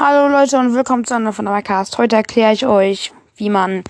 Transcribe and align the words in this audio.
Hallo 0.00 0.28
Leute 0.28 0.56
und 0.60 0.74
willkommen 0.74 1.04
zu 1.04 1.16
einer 1.16 1.32
von 1.32 1.46
der 1.46 1.60
Cast. 1.60 1.98
Heute 1.98 2.14
erkläre 2.14 2.52
ich 2.52 2.64
euch, 2.64 3.10
wie 3.34 3.50
man 3.50 3.82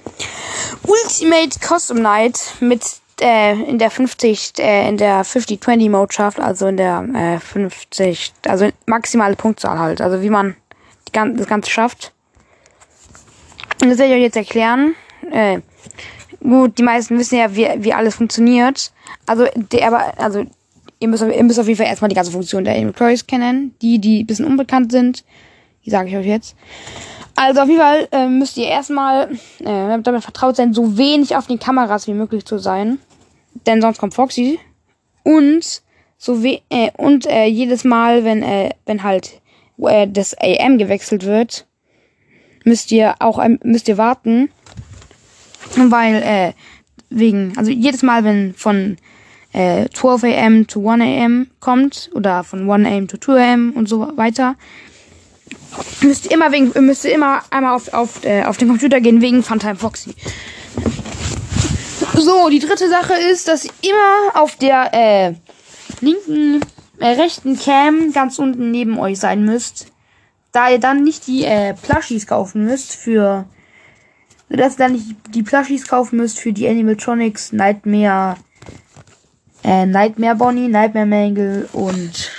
Ultimate 0.84 1.58
Custom 1.60 2.00
Night 2.00 2.54
mit 2.60 2.82
äh, 3.20 3.52
in 3.64 3.78
der 3.78 3.90
50 3.90 4.54
äh, 4.58 4.88
in 4.88 4.96
der 4.96 5.22
50-20 5.26 5.90
Mode 5.90 6.10
schafft, 6.10 6.40
also 6.40 6.68
in 6.68 6.78
der 6.78 7.06
äh, 7.14 7.38
50, 7.38 8.32
also 8.46 8.70
maximale 8.86 9.36
Punktzahl 9.36 9.78
halt, 9.78 10.00
also 10.00 10.22
wie 10.22 10.30
man 10.30 10.56
die, 11.08 11.36
das 11.36 11.46
Ganze 11.46 11.70
schafft. 11.70 12.14
Und 13.82 13.90
das 13.90 13.98
werde 13.98 14.12
ich 14.12 14.16
euch 14.16 14.22
jetzt 14.22 14.36
erklären. 14.38 14.94
Äh, 15.30 15.60
gut, 16.40 16.78
die 16.78 16.84
meisten 16.84 17.18
wissen 17.18 17.36
ja, 17.36 17.54
wie, 17.54 17.68
wie 17.84 17.92
alles 17.92 18.14
funktioniert. 18.14 18.92
Also, 19.26 19.46
der, 19.54 19.88
aber, 19.88 20.14
also, 20.16 20.46
ihr 21.00 21.08
müsst, 21.08 21.22
ihr 21.22 21.44
müsst 21.44 21.60
auf 21.60 21.66
jeden 21.66 21.76
Fall 21.76 21.86
erstmal 21.86 22.08
die 22.08 22.16
ganze 22.16 22.32
Funktion 22.32 22.64
der 22.64 22.76
Employees 22.76 23.26
kennen. 23.26 23.74
Die, 23.82 23.98
die 23.98 24.22
ein 24.22 24.26
bisschen 24.26 24.46
unbekannt 24.46 24.90
sind. 24.90 25.22
Die 25.88 25.90
sage 25.90 26.10
ich 26.10 26.16
euch 26.18 26.26
jetzt. 26.26 26.54
Also 27.34 27.62
auf 27.62 27.68
jeden 27.68 27.80
Fall 27.80 28.08
äh, 28.12 28.28
müsst 28.28 28.58
ihr 28.58 28.66
erstmal 28.66 29.32
äh, 29.60 30.02
damit 30.02 30.22
vertraut 30.22 30.54
sein, 30.54 30.74
so 30.74 30.98
wenig 30.98 31.34
auf 31.34 31.46
den 31.46 31.58
Kameras 31.58 32.06
wie 32.06 32.12
möglich 32.12 32.44
zu 32.44 32.58
sein. 32.58 32.98
Denn 33.66 33.80
sonst 33.80 33.96
kommt 33.96 34.12
Foxy. 34.12 34.60
Und 35.22 35.80
so 36.18 36.42
we 36.42 36.60
äh, 36.68 36.90
und 36.98 37.24
äh, 37.24 37.46
jedes 37.46 37.84
Mal, 37.84 38.24
wenn, 38.24 38.42
äh, 38.42 38.74
wenn 38.84 39.02
halt 39.02 39.40
äh, 39.78 40.06
das 40.06 40.36
AM 40.38 40.76
gewechselt 40.76 41.24
wird, 41.24 41.66
müsst 42.64 42.92
ihr 42.92 43.14
auch 43.20 43.42
ähm, 43.42 43.58
müsst 43.62 43.88
ihr 43.88 43.96
warten. 43.96 44.50
Weil, 45.74 46.16
äh, 46.16 46.52
wegen, 47.08 47.54
also 47.56 47.70
jedes 47.70 48.02
Mal, 48.02 48.24
wenn 48.24 48.52
von 48.52 48.98
äh, 49.54 49.88
12 49.88 50.24
am 50.24 50.66
to 50.66 50.86
1 50.86 51.02
am 51.24 51.46
kommt 51.60 52.10
oder 52.12 52.44
von 52.44 52.70
1 52.70 52.86
am 52.86 53.08
to 53.08 53.16
2 53.16 53.54
am 53.54 53.72
und 53.72 53.88
so 53.88 54.14
weiter, 54.18 54.56
müsst 56.02 56.26
ihr 56.26 56.32
immer 56.32 56.52
wegen, 56.52 56.72
müsst 56.84 57.04
ihr 57.04 57.14
immer 57.14 57.42
einmal 57.50 57.74
auf, 57.74 57.92
auf, 57.92 58.24
äh, 58.24 58.44
auf 58.44 58.56
den 58.56 58.68
Computer 58.68 59.00
gehen 59.00 59.20
wegen 59.20 59.42
Funtime 59.42 59.76
Foxy. 59.76 60.14
So, 62.14 62.48
die 62.48 62.58
dritte 62.58 62.88
Sache 62.88 63.14
ist, 63.14 63.48
dass 63.48 63.64
ihr 63.64 63.70
immer 63.82 64.40
auf 64.40 64.56
der 64.56 64.90
äh, 64.92 65.34
linken, 66.00 66.60
äh, 66.98 67.08
rechten 67.08 67.58
Cam 67.58 68.12
ganz 68.12 68.38
unten 68.38 68.70
neben 68.70 68.98
euch 68.98 69.18
sein 69.18 69.44
müsst. 69.44 69.86
Da 70.52 70.70
ihr 70.70 70.80
dann 70.80 71.04
nicht 71.04 71.26
die 71.26 71.44
äh, 71.44 71.74
Plushies 71.74 72.26
kaufen 72.26 72.64
müsst 72.64 72.94
für 72.94 73.46
dass 74.48 74.74
ihr 74.74 74.78
dann 74.78 74.92
nicht 74.92 75.16
die 75.34 75.42
Plushies 75.42 75.86
kaufen 75.86 76.16
müsst 76.16 76.40
für 76.40 76.52
die 76.52 76.68
Animatronics 76.68 77.52
Nightmare 77.52 78.36
äh, 79.62 79.86
Nightmare 79.86 80.36
Bonnie, 80.36 80.68
Nightmare 80.68 81.06
Mangle 81.06 81.68
und 81.72 82.30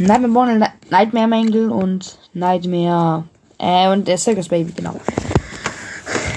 Nightmare 0.00 0.32
Bonnie, 0.32 0.64
Nightmare 0.90 1.26
Mangle 1.26 1.70
und 1.70 2.18
Nightmare 2.32 3.24
äh, 3.58 3.88
und 3.88 4.06
der 4.06 4.16
Circus 4.16 4.48
Baby, 4.48 4.72
genau. 4.72 5.00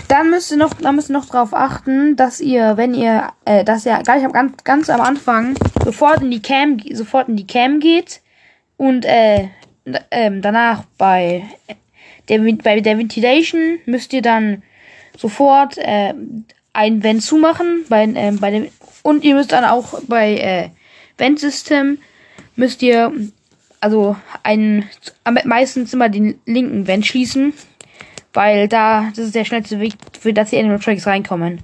Dann 0.08 0.30
müsst 0.30 0.52
ihr 0.52 0.58
noch, 0.58 0.74
dann 0.74 0.96
müsst 0.96 1.10
ihr 1.10 1.14
noch 1.14 1.28
darauf 1.28 1.54
achten, 1.54 2.16
dass 2.16 2.42
ihr, 2.42 2.76
wenn 2.76 2.94
ihr, 2.94 3.32
äh, 3.46 3.64
dass 3.64 3.86
ihr 3.86 3.98
gleich 4.04 4.26
am, 4.26 4.32
ganz, 4.32 4.64
ganz 4.64 4.90
am 4.90 5.00
Anfang 5.00 5.56
sofort 5.86 6.22
in 6.22 6.32
die 6.32 6.42
Cam, 6.42 6.80
sofort 6.92 7.30
in 7.30 7.38
die 7.38 7.48
Cam 7.48 7.80
geht 7.80 8.22
und 8.78 9.06
äh, 9.06 9.50
ähm, 10.10 10.42
danach 10.42 10.84
bei 10.98 11.44
der, 12.30 12.40
bei 12.40 12.82
der 12.82 12.98
Ventilation 12.98 13.80
müsst 13.86 14.12
ihr 14.12 14.22
dann 14.22 14.64
sofort 15.18 15.78
äh, 15.78 16.14
ein 16.74 17.04
Vent 17.04 17.24
zumachen 17.24 17.86
bei, 17.90 18.06
äh, 18.06 18.32
bei 18.32 18.52
dem 18.52 18.68
und 19.04 19.24
ihr 19.24 19.36
müsst 19.36 19.52
dann 19.52 19.66
auch 19.66 20.02
bei 20.08 20.36
äh, 20.36 20.70
Vent 21.18 21.40
System 21.40 22.00
müsst 22.56 22.82
ihr 22.82 23.14
also 23.82 24.16
ein 24.44 24.88
meistens 25.44 25.94
immer 25.94 26.10
den 26.10 26.40
linken 26.46 26.88
Vent 26.88 27.06
schließen, 27.06 27.54
weil 28.34 28.68
da 28.68 29.10
das 29.10 29.26
ist 29.26 29.36
der 29.36 29.46
schnellste 29.46 29.80
Weg 29.80 29.96
für 30.20 30.34
dass 30.34 30.52
die 30.52 30.60
Animatronics 30.60 31.08
reinkommen. 31.08 31.62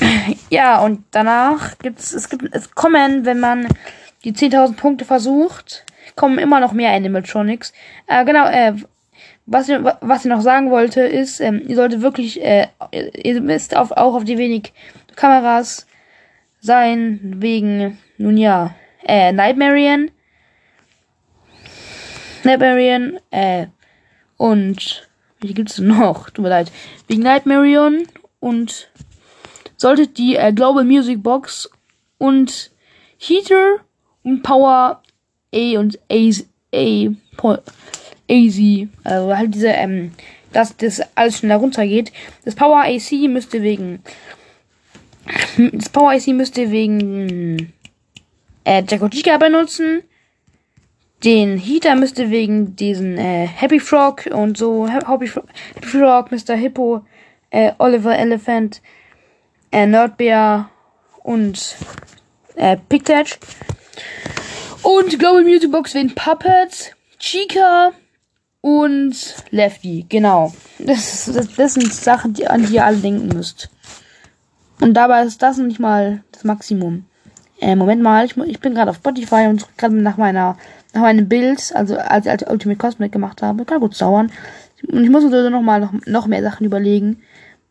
Ja, 0.50 0.80
und 0.80 1.02
danach 1.10 1.78
gibt's 1.78 2.12
es 2.12 2.28
gibt 2.28 2.54
es 2.54 2.72
kommen, 2.72 3.24
wenn 3.24 3.40
man 3.40 3.66
die 4.24 4.32
10.000 4.32 4.76
Punkte 4.76 5.04
versucht, 5.04 5.84
kommen 6.16 6.38
immer 6.38 6.60
noch 6.60 6.72
mehr 6.72 6.92
Animatronics. 6.92 7.72
Äh, 8.06 8.24
genau, 8.24 8.46
äh, 8.46 8.74
was, 9.46 9.68
was 9.68 10.24
ich 10.24 10.30
noch 10.30 10.40
sagen 10.40 10.70
wollte, 10.70 11.00
ist, 11.02 11.40
ähm, 11.40 11.62
ihr 11.66 11.76
solltet 11.76 12.00
wirklich, 12.00 12.42
äh, 12.42 12.68
ihr 12.92 13.40
müsst 13.40 13.76
auf, 13.76 13.92
auch 13.92 14.14
auf 14.14 14.24
die 14.24 14.38
wenig 14.38 14.72
Kameras 15.16 15.86
sein, 16.60 17.20
wegen, 17.36 17.98
nun 18.16 18.36
ja, 18.36 18.74
äh, 19.06 19.32
Nightmarian. 19.32 20.10
Nightmarian, 22.44 23.18
äh, 23.30 23.66
und, 24.36 25.08
wie 25.40 25.54
gibt's 25.54 25.78
noch? 25.78 26.30
Tut 26.30 26.42
mir 26.42 26.50
leid. 26.50 26.72
Wegen 27.08 27.22
Nightmarion 27.22 28.06
und 28.40 28.88
solltet 29.76 30.18
die 30.18 30.36
äh, 30.36 30.52
Global 30.52 30.84
Music 30.84 31.22
Box 31.22 31.70
und 32.18 32.70
Heater 33.18 33.76
und 34.22 34.42
Power 34.42 35.02
A 35.54 35.78
und 35.78 35.98
A, 36.10 36.30
A, 36.74 37.08
AZ, 38.30 38.88
also 39.04 39.36
halt 39.36 39.54
diese, 39.54 39.68
ähm, 39.68 40.12
dass 40.52 40.76
das 40.76 41.00
alles 41.14 41.38
schneller 41.38 41.56
runtergeht. 41.56 42.12
Das 42.44 42.54
Power 42.54 42.82
AC 42.84 43.12
müsste 43.28 43.62
wegen, 43.62 44.02
das 45.72 45.88
Power 45.88 46.12
AC 46.12 46.28
müsste 46.28 46.70
wegen, 46.70 47.72
äh, 48.64 48.82
Jacko 48.88 49.08
Chica 49.08 49.36
benutzen. 49.36 50.02
Den 51.24 51.56
Heater 51.56 51.96
müsste 51.96 52.30
wegen 52.30 52.76
diesen, 52.76 53.16
äh, 53.16 53.46
Happy 53.46 53.80
Frog 53.80 54.26
und 54.26 54.58
so, 54.58 54.86
Happy 54.86 55.26
Frog, 55.26 56.30
Mr. 56.30 56.54
Hippo, 56.54 57.02
äh, 57.48 57.72
Oliver 57.78 58.14
Elephant, 58.14 58.82
äh, 59.72 59.86
Nerdbear 59.86 60.70
und, 61.22 61.76
äh, 62.56 62.76
Pictouch. 62.90 63.38
Und 64.82 65.18
Global 65.18 65.44
Music 65.44 65.72
Box 65.72 65.94
wegen 65.94 66.14
Puppets, 66.14 66.90
Chica 67.18 67.92
und 68.60 69.14
Lefty. 69.50 70.04
Genau. 70.06 70.52
Das, 70.78 71.30
das, 71.32 71.54
das 71.54 71.74
sind 71.74 71.90
Sachen, 71.90 72.34
die, 72.34 72.46
an 72.46 72.66
die 72.66 72.74
ihr 72.74 72.84
alle 72.84 72.98
denken 72.98 73.28
müsst. 73.28 73.70
Und 74.82 74.92
dabei 74.92 75.22
ist 75.22 75.40
das 75.40 75.56
nicht 75.56 75.80
mal 75.80 76.22
das 76.32 76.44
Maximum. 76.44 77.06
Äh, 77.60 77.76
Moment 77.76 78.02
mal, 78.02 78.26
ich, 78.26 78.36
ich 78.36 78.60
bin 78.60 78.74
gerade 78.74 78.90
auf 78.90 78.96
Spotify 78.96 79.46
und 79.48 79.66
gerade 79.78 79.94
nach 79.94 80.18
meiner 80.18 80.58
nach 80.94 81.02
meinem 81.02 81.28
Bild, 81.28 81.72
also 81.74 81.96
als 81.96 82.26
ich 82.26 82.30
als 82.30 82.44
Ultimate 82.48 82.78
Cosmic 82.78 83.12
gemacht 83.12 83.42
habe, 83.42 83.64
kann 83.64 83.80
gut 83.80 84.00
dauern. 84.00 84.30
Und 84.90 85.04
ich 85.04 85.10
muss 85.10 85.24
also 85.24 85.50
noch 85.50 85.62
mal 85.62 85.80
noch, 85.80 85.92
noch 86.06 86.26
mehr 86.26 86.42
Sachen 86.42 86.64
überlegen. 86.64 87.22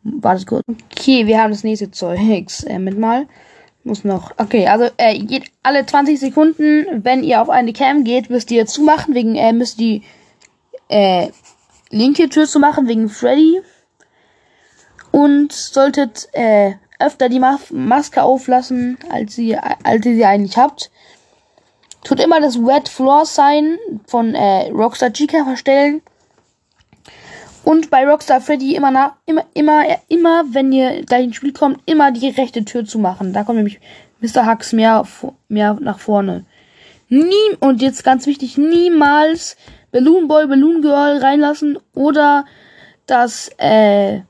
Warte 0.02 0.44
kurz. 0.44 0.62
Okay, 0.92 1.26
wir 1.26 1.40
haben 1.40 1.50
das 1.50 1.64
nächste 1.64 1.90
Zeugs. 1.90 2.64
Äh, 2.64 2.78
mit 2.78 2.98
mal. 2.98 3.26
Muss 3.84 4.04
noch. 4.04 4.32
Okay, 4.38 4.66
also 4.66 4.88
äh, 4.96 5.18
geht 5.18 5.50
alle 5.62 5.84
20 5.84 6.18
Sekunden, 6.18 6.86
wenn 7.04 7.22
ihr 7.22 7.40
auf 7.42 7.50
eine 7.50 7.72
Cam 7.72 8.04
geht, 8.04 8.30
müsst 8.30 8.50
ihr 8.50 8.66
zumachen, 8.66 9.14
wegen, 9.14 9.34
äh, 9.36 9.52
müsst 9.52 9.78
die 9.78 10.02
äh, 10.88 11.28
linke 11.90 12.28
Tür 12.28 12.46
zu 12.46 12.60
machen, 12.60 12.88
wegen 12.88 13.08
Freddy. 13.08 13.60
Und 15.10 15.52
solltet 15.52 16.28
äh, 16.32 16.72
öfter 16.98 17.28
die 17.28 17.38
Ma 17.38 17.58
Maske 17.70 18.22
auflassen, 18.22 18.98
als 19.10 19.38
ihr, 19.38 19.62
als 19.84 20.04
ihr 20.06 20.14
sie 20.14 20.24
eigentlich 20.24 20.56
habt. 20.56 20.90
Tut 22.04 22.20
immer 22.20 22.40
das 22.40 22.58
Wet 22.58 22.88
Floor 22.88 23.26
Sign 23.26 23.78
von 24.06 24.34
äh, 24.34 24.70
Rockstar 24.70 25.12
Chica 25.12 25.44
verstellen. 25.44 26.02
Und 27.64 27.90
bei 27.90 28.06
Rockstar 28.06 28.42
Freddy 28.42 28.76
immer 28.76 28.90
nach, 28.90 29.14
immer, 29.24 29.44
immer, 29.54 29.84
immer, 30.08 30.44
wenn 30.50 30.70
ihr 30.70 31.02
gleich 31.04 31.24
ins 31.24 31.36
Spiel 31.36 31.54
kommt, 31.54 31.80
immer 31.86 32.12
die 32.12 32.28
rechte 32.28 32.64
Tür 32.64 32.84
zu 32.84 32.98
machen. 32.98 33.32
Da 33.32 33.42
kommt 33.42 33.56
nämlich 33.56 33.80
Mr. 34.20 34.46
Hux 34.46 34.72
mehr, 34.74 35.04
mehr 35.48 35.78
nach 35.80 35.98
vorne. 35.98 36.44
Nie, 37.08 37.56
und 37.60 37.80
jetzt 37.80 38.04
ganz 38.04 38.26
wichtig, 38.26 38.58
niemals 38.58 39.56
Balloon 39.92 40.28
Boy, 40.28 40.46
Balloon 40.46 40.82
Girl 40.82 41.18
reinlassen 41.18 41.78
oder 41.94 42.44
das, 43.06 43.50
äh, 43.58 44.20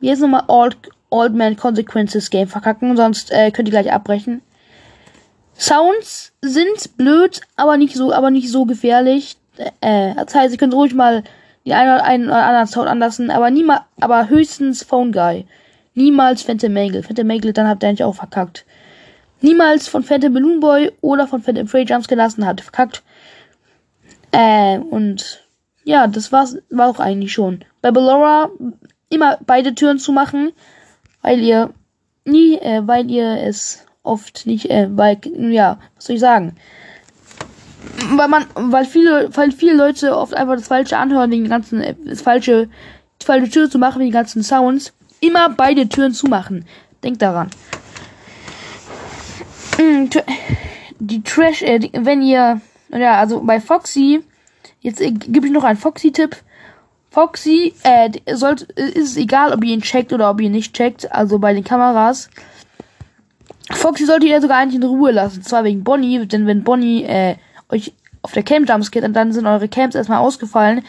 jetzt 0.00 0.20
nochmal 0.20 0.44
Old, 0.48 0.76
Old 1.10 1.34
Man 1.34 1.56
Consequences 1.56 2.30
Game 2.30 2.48
verkacken, 2.48 2.96
sonst 2.96 3.32
äh, 3.32 3.50
könnt 3.50 3.68
ihr 3.68 3.72
gleich 3.72 3.92
abbrechen. 3.92 4.42
Sounds 5.58 6.32
sind 6.40 6.96
blöd, 6.96 7.40
aber 7.56 7.76
nicht 7.76 7.96
so, 7.96 8.12
aber 8.12 8.30
nicht 8.30 8.48
so 8.48 8.64
gefährlich. 8.64 9.36
Äh, 9.80 10.14
das 10.14 10.34
heißt, 10.34 10.52
ihr 10.52 10.58
könnt 10.58 10.74
ruhig 10.74 10.94
mal 10.94 11.24
die 11.66 11.74
einen 11.74 11.94
oder, 11.94 12.04
einen 12.04 12.26
oder 12.26 12.46
anderen 12.46 12.66
Sound 12.68 12.88
anlassen, 12.88 13.30
aber 13.30 13.50
niemals, 13.50 13.82
aber 14.00 14.28
höchstens 14.28 14.84
Phone 14.84 15.12
Guy. 15.12 15.46
Niemals 15.94 16.42
Phantom 16.42 16.72
Mangle. 16.72 17.02
Phantom 17.02 17.26
Mangle, 17.26 17.52
dann 17.52 17.66
habt 17.66 17.82
ihr 17.82 17.88
eigentlich 17.88 18.04
auch 18.04 18.14
verkackt. 18.14 18.64
Niemals 19.40 19.88
von 19.88 20.04
Phantom 20.04 20.32
Balloon 20.32 20.60
Boy 20.60 20.92
oder 21.00 21.26
von 21.26 21.42
Phantom 21.42 21.66
Frey 21.66 21.84
Jumps 21.84 22.06
gelassen 22.06 22.46
hat. 22.46 22.60
Verkackt. 22.60 23.02
Äh, 24.30 24.78
und 24.78 25.44
ja, 25.82 26.06
das 26.06 26.30
war's, 26.30 26.56
war 26.70 26.88
auch 26.88 27.00
eigentlich 27.00 27.32
schon. 27.32 27.64
Bei 27.82 27.90
Ballora 27.90 28.50
immer 29.08 29.38
beide 29.44 29.74
Türen 29.74 29.98
zu 29.98 30.12
machen, 30.12 30.52
weil 31.22 31.40
ihr 31.40 31.70
nie, 32.24 32.58
äh, 32.58 32.82
weil 32.86 33.10
ihr 33.10 33.42
es 33.42 33.84
oft 34.08 34.46
nicht, 34.46 34.70
äh, 34.70 34.88
weil, 34.90 35.18
ja, 35.36 35.78
was 35.96 36.06
soll 36.06 36.16
ich 36.16 36.20
sagen? 36.20 36.56
weil 38.10 38.28
man, 38.28 38.46
weil 38.54 38.84
viele, 38.84 39.28
weil 39.36 39.52
viele 39.52 39.74
Leute 39.74 40.16
oft 40.16 40.34
einfach 40.34 40.56
das 40.56 40.68
Falsche 40.68 40.96
anhören, 40.96 41.30
den 41.30 41.48
ganzen, 41.48 41.80
äh, 41.80 41.94
das 42.04 42.22
falsche, 42.22 42.68
die 43.20 43.26
falsche 43.26 43.50
Tür 43.50 43.70
zu 43.70 43.78
machen, 43.78 44.00
den 44.00 44.10
ganzen 44.10 44.42
Sounds. 44.42 44.92
Immer 45.20 45.50
beide 45.50 45.88
Türen 45.88 46.12
zumachen. 46.12 46.64
Denkt 47.02 47.22
daran. 47.22 47.50
Mm, 49.78 50.06
die 50.98 51.22
Trash, 51.22 51.62
äh, 51.62 51.90
wenn 51.92 52.22
ihr, 52.22 52.60
ja, 52.90 53.18
also 53.18 53.40
bei 53.42 53.60
Foxy, 53.60 54.22
jetzt 54.80 55.00
äh, 55.00 55.10
gebe 55.10 55.46
ich 55.46 55.52
noch 55.52 55.64
einen 55.64 55.78
Foxy-Tipp. 55.78 56.36
Foxy, 57.10 57.74
äh, 57.82 58.10
sollte, 58.34 58.66
ist 58.74 59.10
es 59.10 59.16
egal, 59.16 59.52
ob 59.52 59.64
ihr 59.64 59.74
ihn 59.74 59.82
checkt 59.82 60.12
oder 60.12 60.30
ob 60.30 60.40
ihr 60.40 60.46
ihn 60.46 60.52
nicht 60.52 60.74
checkt, 60.74 61.10
also 61.10 61.38
bei 61.38 61.52
den 61.54 61.64
Kameras. 61.64 62.28
Foxy 63.70 64.06
sollte 64.06 64.26
ihr 64.26 64.40
sogar 64.40 64.58
eigentlich 64.58 64.76
in 64.76 64.84
Ruhe 64.84 65.12
lassen, 65.12 65.42
zwar 65.42 65.64
wegen 65.64 65.84
Bonnie, 65.84 66.26
denn 66.26 66.46
wenn 66.46 66.64
Bonnie, 66.64 67.04
äh, 67.04 67.36
euch 67.68 67.92
auf 68.22 68.32
der 68.32 68.42
Cam 68.42 68.64
jumpscared 68.64 69.06
und 69.06 69.14
dann 69.14 69.32
sind 69.32 69.46
eure 69.46 69.68
Camps 69.68 69.94
erstmal 69.94 70.18
ausgefallen. 70.18 70.78
Und 70.78 70.84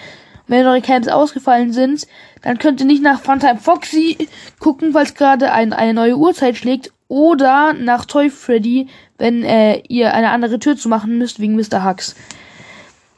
wenn 0.48 0.66
eure 0.66 0.82
Camps 0.82 1.08
ausgefallen 1.08 1.74
sind, 1.74 2.08
dann 2.42 2.58
könnt 2.58 2.80
ihr 2.80 2.88
nicht 2.88 3.04
nach 3.04 3.22
Funtime 3.22 3.60
Foxy 3.60 4.30
gucken, 4.60 4.94
weil 4.94 5.06
es 5.06 5.14
gerade 5.14 5.52
ein, 5.52 5.74
eine 5.74 5.94
neue 5.94 6.18
Uhrzeit 6.18 6.58
schlägt 6.58 6.92
oder 7.08 7.74
nach 7.74 8.06
Toy 8.06 8.30
Freddy, 8.30 8.88
wenn 9.18 9.44
äh, 9.44 9.82
ihr 9.88 10.14
eine 10.14 10.32
andere 10.32 10.60
Tür 10.60 10.78
zu 10.78 10.90
machen 10.90 11.18
müsst 11.18 11.40
wegen 11.40 11.56
Mr. 11.56 11.84
Hux. 11.84 12.16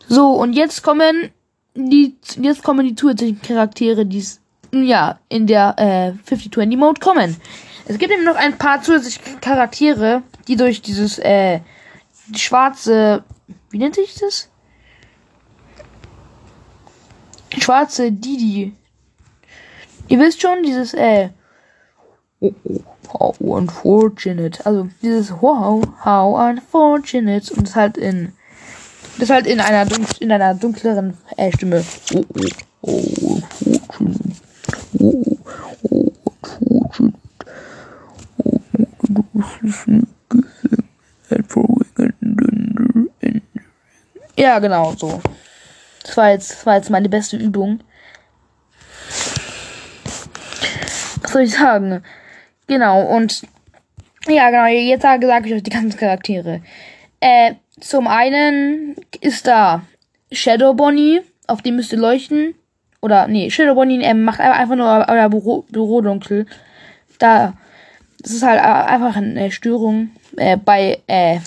So, 0.08 0.32
und 0.32 0.54
jetzt 0.54 0.82
kommen 0.82 1.32
die 1.76 2.16
jetzt 2.38 2.64
kommen 2.64 2.86
die 2.86 2.96
zusätzlichen 2.96 3.42
Charaktere, 3.42 4.06
die 4.06 4.24
ja 4.74 5.20
in 5.30 5.48
der 5.48 5.76
äh, 5.78 6.14
5020 6.24 6.78
Mode 6.78 7.00
kommen. 7.00 7.38
Es 7.86 7.98
gibt 7.98 8.12
eben 8.12 8.24
noch 8.24 8.36
ein 8.36 8.58
paar 8.58 8.82
zusätzliche 8.82 9.38
Charaktere, 9.40 10.24
die 10.48 10.56
durch 10.56 10.82
dieses 10.82 11.20
äh, 11.20 11.60
schwarze 12.36 13.24
wie 13.72 13.78
nennt 13.78 13.96
sich 13.96 14.16
das? 14.16 14.50
Schwarze 17.58 18.12
Didi. 18.12 18.74
Ihr 20.10 20.20
wisst 20.20 20.42
schon, 20.42 20.64
dieses, 20.64 20.94
äh, 20.94 21.30
oh, 22.42 22.54
oh, 22.66 22.84
how 23.14 23.36
unfortunate. 23.40 24.66
Also, 24.66 24.90
dieses 25.02 25.32
wow, 25.32 25.86
how 26.04 26.38
unfortunate. 26.50 27.54
Und 27.54 27.68
das 27.68 27.76
halt 27.76 27.98
in, 27.98 28.34
das 29.20 29.30
halt 29.30 29.48
in 29.48 29.62
einer, 29.62 29.88
in 30.20 30.32
einer 30.32 30.54
dunkleren 30.54 31.18
äh, 31.38 31.52
Stimme. 31.54 31.86
Oh, 32.14 32.26
oh, 32.30 32.48
oh, 32.82 33.42
unfortunate. 33.62 34.36
Oh, 35.00 35.24
oh, 35.90 36.34
unfortunate. 36.60 37.16
Oh, 39.14 39.61
ja, 44.36 44.60
genau, 44.60 44.94
so. 44.94 45.22
Das 46.04 46.18
war 46.18 46.32
jetzt, 46.32 46.52
das 46.52 46.66
war 46.66 46.76
jetzt 46.76 46.90
meine 46.90 47.10
beste 47.10 47.38
Übung. 47.38 47.80
Was 51.22 51.32
soll 51.32 51.44
ich 51.44 51.54
sagen? 51.54 52.04
Genau, 52.68 53.02
und 53.04 53.44
ja, 54.28 54.50
genau, 54.50 54.66
jetzt 54.66 55.02
sage, 55.02 55.28
sage 55.28 55.48
ich 55.48 55.56
euch 55.56 55.64
die 55.64 55.70
ganzen 55.70 55.98
Charaktere. 55.98 56.62
Äh, 57.20 57.56
zum 57.80 58.08
einen 58.08 58.96
ist 59.20 59.48
da 59.48 59.84
Shadow 60.32 60.74
Bonnie, 60.74 61.22
auf 61.48 61.62
dem 61.62 61.76
müsst 61.76 61.92
ihr 61.92 62.00
leuchten. 62.00 62.56
Oder, 63.02 63.28
nee, 63.28 63.50
Shadow 63.50 63.76
Bonnie 63.76 64.04
äh, 64.04 64.14
macht 64.14 64.40
einfach 64.40 64.76
nur 64.76 65.06
euer 65.08 65.30
Büro, 65.30 65.66
Büro 65.70 66.02
dunkel. 66.02 66.46
Da, 67.20 67.54
das 68.22 68.34
ist 68.34 68.44
halt 68.44 68.62
einfach 68.62 69.16
eine 69.16 69.52
Störung. 69.52 70.12
Äh, 70.38 70.58
bei, 70.58 71.02
äh, 71.08 71.40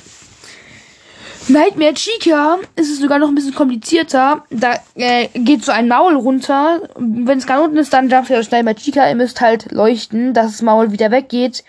Nightmare 1.48 1.92
Chica 1.92 2.58
ist 2.74 2.90
es 2.90 3.00
sogar 3.00 3.18
noch 3.18 3.28
ein 3.28 3.34
bisschen 3.34 3.54
komplizierter. 3.54 4.44
Da 4.48 4.78
äh, 4.94 5.28
geht 5.34 5.64
so 5.64 5.72
ein 5.72 5.88
Maul 5.88 6.16
runter. 6.16 6.80
Wenn 6.96 7.38
es 7.38 7.46
ganz 7.46 7.62
unten 7.62 7.76
ist, 7.76 7.92
dann 7.92 8.08
jumpt 8.08 8.30
ihr 8.30 8.38
euch 8.38 8.50
Nightmare 8.50 8.76
Chica. 8.76 9.06
Ihr 9.08 9.14
müsst 9.14 9.42
halt 9.42 9.70
leuchten, 9.70 10.32
dass 10.32 10.52
das 10.52 10.62
Maul 10.62 10.92
wieder 10.92 11.10
weggeht. 11.10 11.62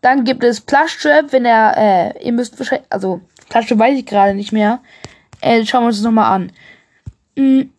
Dann 0.00 0.24
gibt 0.24 0.42
es 0.44 0.62
Plush 0.62 0.98
Trap, 0.98 1.30
wenn 1.30 1.44
er, 1.44 1.76
äh, 1.76 2.24
ihr 2.24 2.32
müsst 2.32 2.58
wahrscheinlich, 2.58 2.86
also 2.90 3.20
Plush 3.50 3.66
Trap 3.66 3.78
weiß 3.78 3.98
ich 3.98 4.06
gerade 4.06 4.34
nicht 4.34 4.52
mehr. 4.52 4.80
Äh, 5.42 5.66
schauen 5.66 5.82
wir 5.82 5.88
uns 5.88 5.96
das 5.96 6.04
nochmal 6.04 6.32
an. 6.32 6.52
Mhm. 7.36 7.70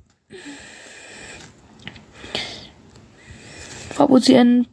Fabrizieren 3.89 4.67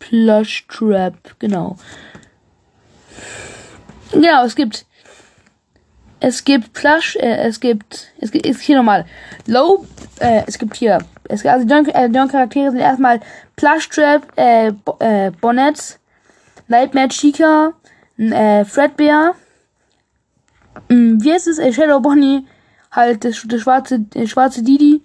Plush 0.00 0.66
Trap, 0.66 1.38
genau. 1.38 1.76
Genau, 4.12 4.44
es 4.44 4.56
gibt 4.56 4.84
es 6.20 6.44
gibt 6.44 6.74
Plush, 6.74 7.16
äh, 7.16 7.38
es 7.48 7.60
gibt, 7.60 8.12
es 8.18 8.30
gibt, 8.30 8.46
ist 8.46 8.60
hier 8.60 8.76
nochmal 8.76 9.06
Low, 9.46 9.86
äh, 10.20 10.42
es 10.46 10.58
gibt 10.58 10.76
hier, 10.76 10.98
es, 11.24 11.44
also 11.46 11.66
die 11.66 11.72
neuen, 11.72 11.88
äh, 11.88 12.08
die 12.08 12.16
neuen 12.16 12.28
Charaktere 12.28 12.70
sind 12.70 12.80
erstmal 12.80 13.20
Plush 13.56 13.88
Trap, 13.88 14.30
äh, 14.36 14.72
Bo, 14.72 14.96
äh, 15.00 15.32
Bonnet, 15.40 15.98
Nightmare 16.68 17.08
Chica, 17.08 17.72
äh, 18.18 18.64
Fredbear, 18.66 19.34
äh, 20.88 20.94
wie 20.94 21.32
heißt 21.32 21.48
es, 21.48 21.58
äh, 21.58 21.72
Shadow 21.72 22.00
Bonnie, 22.00 22.46
halt 22.90 23.24
das, 23.24 23.42
das 23.46 23.62
schwarze, 23.62 24.04
äh, 24.14 24.26
schwarze 24.26 24.62
Didi, 24.62 25.02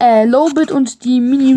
äh, 0.00 0.24
Lowbit 0.24 0.70
und 0.70 1.04
die 1.04 1.20
Mini 1.20 1.56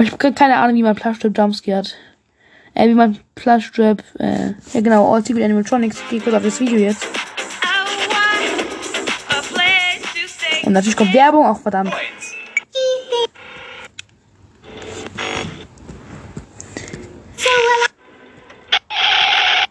Renas. 0.00 0.12
Ich 0.12 0.12
habe 0.12 0.34
keine 0.34 0.56
Ahnung, 0.56 0.76
wie 0.76 0.82
man 0.82 0.96
Plush 0.96 1.18
Trap 1.18 1.36
Jumpscare 1.36 1.78
hat. 1.78 1.94
Äh, 2.74 2.88
wie 2.88 2.94
man 2.94 3.18
Plush 3.34 3.70
Trap, 3.72 4.02
äh, 4.18 4.54
ja 4.72 4.80
genau, 4.80 5.12
All 5.12 5.24
Secret 5.24 5.44
Animatronics. 5.44 5.98
Gehe 6.08 6.20
kurz 6.20 6.34
auf 6.34 6.42
das 6.42 6.60
Video 6.60 6.78
jetzt. 6.78 7.06
Und 10.62 10.74
natürlich 10.74 10.96
kommt 10.96 11.12
Werbung, 11.12 11.46
auch 11.46 11.58
verdammt. 11.58 11.92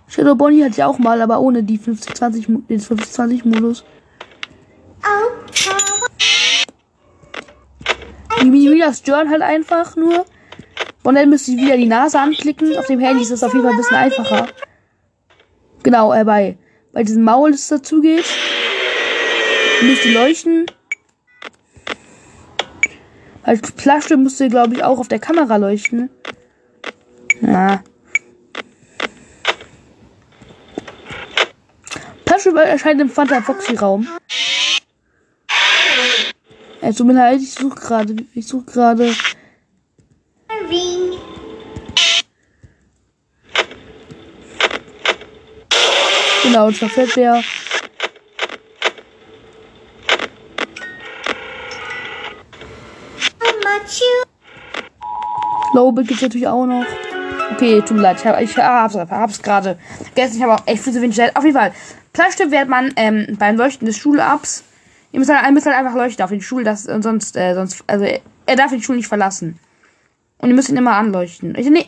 Shadow 0.07 0.35
Bonnie 0.35 0.63
hat 0.63 0.75
ja 0.75 0.87
auch 0.87 0.97
mal, 0.97 1.21
aber 1.21 1.39
ohne 1.39 1.63
die 1.63 1.79
50-20 1.79 2.67
den 2.67 2.81
50-20 2.81 3.47
Modus. 3.47 3.85
Die 8.41 8.49
Mini 8.49 8.81
stören 8.93 9.29
halt 9.29 9.41
einfach 9.41 9.95
nur. 9.95 10.25
Und 11.03 11.15
dann 11.15 11.29
müsst 11.29 11.47
ihr 11.47 11.57
wieder 11.57 11.77
die 11.77 11.87
Nase 11.87 12.19
anklicken. 12.19 12.77
Auf 12.77 12.87
dem 12.87 12.99
Handy 12.99 13.23
ist 13.23 13.31
das 13.31 13.43
auf 13.43 13.53
jeden 13.53 13.65
Fall 13.65 13.73
ein 13.73 13.77
bisschen 13.77 13.97
einfacher. 13.97 14.47
Genau, 15.83 16.13
äh, 16.13 16.23
bei, 16.23 16.57
bei 16.91 17.03
diesem 17.03 17.23
Maul, 17.23 17.51
das 17.51 17.67
dazu 17.67 18.01
geht. 18.01 18.25
Müsst 19.81 20.05
leuchten. 20.05 20.65
Als 23.43 23.61
Flasche 23.75 24.17
müsst 24.17 24.39
ihr, 24.41 24.49
glaube 24.49 24.75
ich, 24.75 24.83
auch 24.83 24.99
auf 24.99 25.07
der 25.07 25.19
Kamera 25.19 25.55
leuchten. 25.55 26.09
Ja. 27.41 27.81
Flasche 32.25 32.55
erscheint 32.55 33.01
im 33.01 33.09
Fanta 33.09 33.41
Foxy 33.41 33.75
Raum. 33.75 34.07
Äh, 36.89 36.93
tut 36.93 37.05
mir 37.05 37.13
leid, 37.13 37.39
ich 37.39 37.53
suche 37.53 37.79
gerade, 37.79 38.15
ich 38.33 38.47
suche 38.47 38.65
gerade 38.65 39.13
Genau, 46.41 46.67
und 46.67 46.75
zwar 46.75 46.89
fällt 46.89 47.15
der. 47.15 47.43
Lowbit 55.75 56.07
gibt's 56.07 56.23
natürlich 56.23 56.47
auch 56.47 56.65
noch. 56.65 56.85
Okay, 57.51 57.81
tut 57.81 57.97
mir 57.97 58.01
leid, 58.01 58.17
ich, 58.19 58.25
hab, 58.25 58.41
ich 58.41 58.57
hab's, 58.57 58.95
hab's 58.95 59.41
gerade 59.43 59.77
vergessen. 60.05 60.37
Ich 60.37 60.41
habe 60.41 60.55
auch 60.55 60.65
echt 60.65 60.83
viel 60.83 60.93
zu 60.93 61.01
wenig 61.03 61.15
Zeit. 61.15 61.35
Auf 61.35 61.43
jeden 61.43 61.55
Fall, 61.55 61.71
Platzstift 62.13 62.49
wird 62.49 62.67
man 62.67 62.91
ähm, 62.95 63.37
beim 63.37 63.57
Leuchten 63.57 63.85
des 63.85 63.97
Schulabs. 63.97 64.63
Ihr 65.11 65.19
müsst 65.19 65.31
halt, 65.31 65.51
müsst 65.53 65.65
halt 65.65 65.75
einfach 65.75 65.95
leuchten 65.95 66.23
auf 66.23 66.29
den 66.29 66.41
Stuhl, 66.41 66.63
das, 66.63 66.83
sonst, 66.83 67.35
äh, 67.35 67.55
sonst, 67.55 67.83
also 67.87 68.05
er 68.05 68.55
darf 68.55 68.71
den 68.71 68.81
Stuhl 68.81 68.95
nicht 68.95 69.07
verlassen. 69.07 69.59
Und 70.37 70.49
ihr 70.49 70.55
müsst 70.55 70.69
ihn 70.69 70.77
immer 70.77 70.95
anleuchten. 70.95 71.55
Ich, 71.57 71.69
nee, 71.69 71.87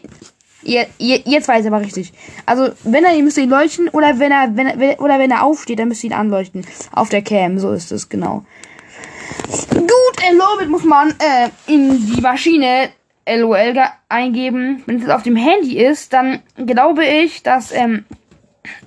ihr, 0.63 0.87
ihr, 0.97 1.21
jetzt 1.25 1.47
weiß 1.47 1.61
ich 1.61 1.71
aber 1.71 1.81
richtig. 1.81 2.13
Also, 2.45 2.69
wenn 2.83 3.03
er, 3.03 3.15
ihr 3.15 3.23
müsst 3.23 3.37
ihn 3.37 3.49
leuchten 3.49 3.89
oder 3.89 4.19
wenn 4.19 4.31
er, 4.31 4.55
wenn 4.55 4.67
er, 4.67 4.99
oder 4.99 5.19
wenn 5.19 5.31
er 5.31 5.43
aufsteht, 5.43 5.79
dann 5.79 5.87
müsst 5.87 6.03
ihr 6.03 6.09
ihn 6.09 6.15
anleuchten. 6.15 6.65
Auf 6.91 7.09
der 7.09 7.21
Cam, 7.21 7.59
so 7.59 7.71
ist 7.71 7.91
es, 7.91 8.09
genau. 8.09 8.45
Gut, 9.69 10.29
in 10.29 10.37
Lobit 10.37 10.69
muss 10.69 10.83
man 10.83 11.11
äh, 11.11 11.49
in 11.67 12.05
die 12.07 12.21
Maschine 12.21 12.89
LOL 13.27 13.75
eingeben. 14.09 14.83
Wenn 14.85 15.01
es 15.01 15.09
auf 15.09 15.23
dem 15.23 15.35
Handy 15.35 15.77
ist, 15.77 16.13
dann 16.13 16.41
glaube 16.57 17.05
ich, 17.05 17.43
dass 17.43 17.71
ähm, 17.71 18.05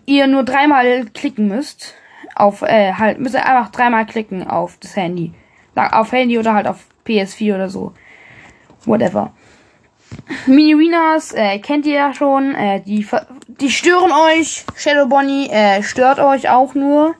ihr 0.07 0.27
nur 0.27 0.43
dreimal 0.43 1.07
klicken 1.07 1.49
müsst. 1.49 1.95
Auf, 2.35 2.63
äh, 2.63 2.93
halt, 2.95 3.21
müsst 3.21 3.35
ihr 3.35 3.47
einfach 3.47 3.71
dreimal 3.71 4.07
klicken 4.07 4.47
auf 4.47 4.77
das 4.81 4.97
Handy. 4.97 5.33
Auf 5.75 6.13
Handy 6.13 6.39
oder 6.39 6.55
halt 6.55 6.67
auf 6.67 6.87
PS4 7.07 7.55
oder 7.55 7.69
so. 7.69 7.93
Whatever. 8.85 9.33
Mini-Winas 10.47 11.33
äh, 11.33 11.59
kennt 11.59 11.87
ihr 11.87 11.95
ja 11.95 12.15
schon. 12.15 12.55
Äh, 12.55 12.81
die, 12.83 13.07
die 13.49 13.71
stören 13.71 14.13
euch. 14.13 14.65
Shadow 14.77 15.07
Bonnie 15.07 15.49
äh, 15.49 15.83
stört 15.83 16.19
euch 16.19 16.49
auch 16.49 16.75
nur. 16.75 17.15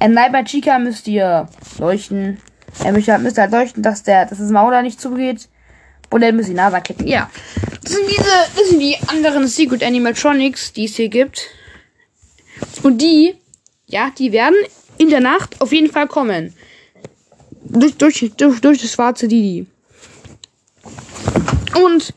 Äh, 0.00 0.08
Nightmare 0.08 0.44
Chica 0.44 0.78
müsst 0.78 1.06
ihr 1.08 1.46
leuchten. 1.78 2.38
Er 2.82 2.92
müsst, 2.92 3.08
müsst 3.18 3.38
halt 3.38 3.52
leuchten, 3.52 3.82
dass 3.82 4.02
der, 4.02 4.26
dass 4.26 4.38
das 4.38 4.50
Maul 4.50 4.72
da 4.72 4.82
nicht 4.82 5.00
zugeht. 5.00 5.48
Und 6.10 6.22
dann 6.22 6.36
müsst 6.36 6.48
ihr 6.48 6.56
NASA 6.56 6.80
klicken. 6.80 7.06
Ja. 7.06 7.30
Das 7.82 7.92
sind 7.92 8.08
diese, 8.08 8.30
das 8.56 8.68
sind 8.68 8.80
die 8.80 8.96
anderen 9.06 9.46
Secret 9.46 9.82
Animatronics, 9.82 10.72
die 10.72 10.84
es 10.84 10.96
hier 10.96 11.08
gibt. 11.08 11.48
Und 12.82 12.98
die, 12.98 13.34
ja, 13.86 14.12
die 14.16 14.32
werden 14.32 14.56
in 14.98 15.08
der 15.08 15.20
Nacht 15.20 15.60
auf 15.60 15.72
jeden 15.72 15.90
Fall 15.90 16.06
kommen. 16.06 16.54
Durch, 17.62 17.96
durch, 17.96 18.32
durch, 18.36 18.60
durch 18.60 18.80
das 18.80 18.92
schwarze 18.92 19.28
Didi. 19.28 19.66
Und 21.82 22.12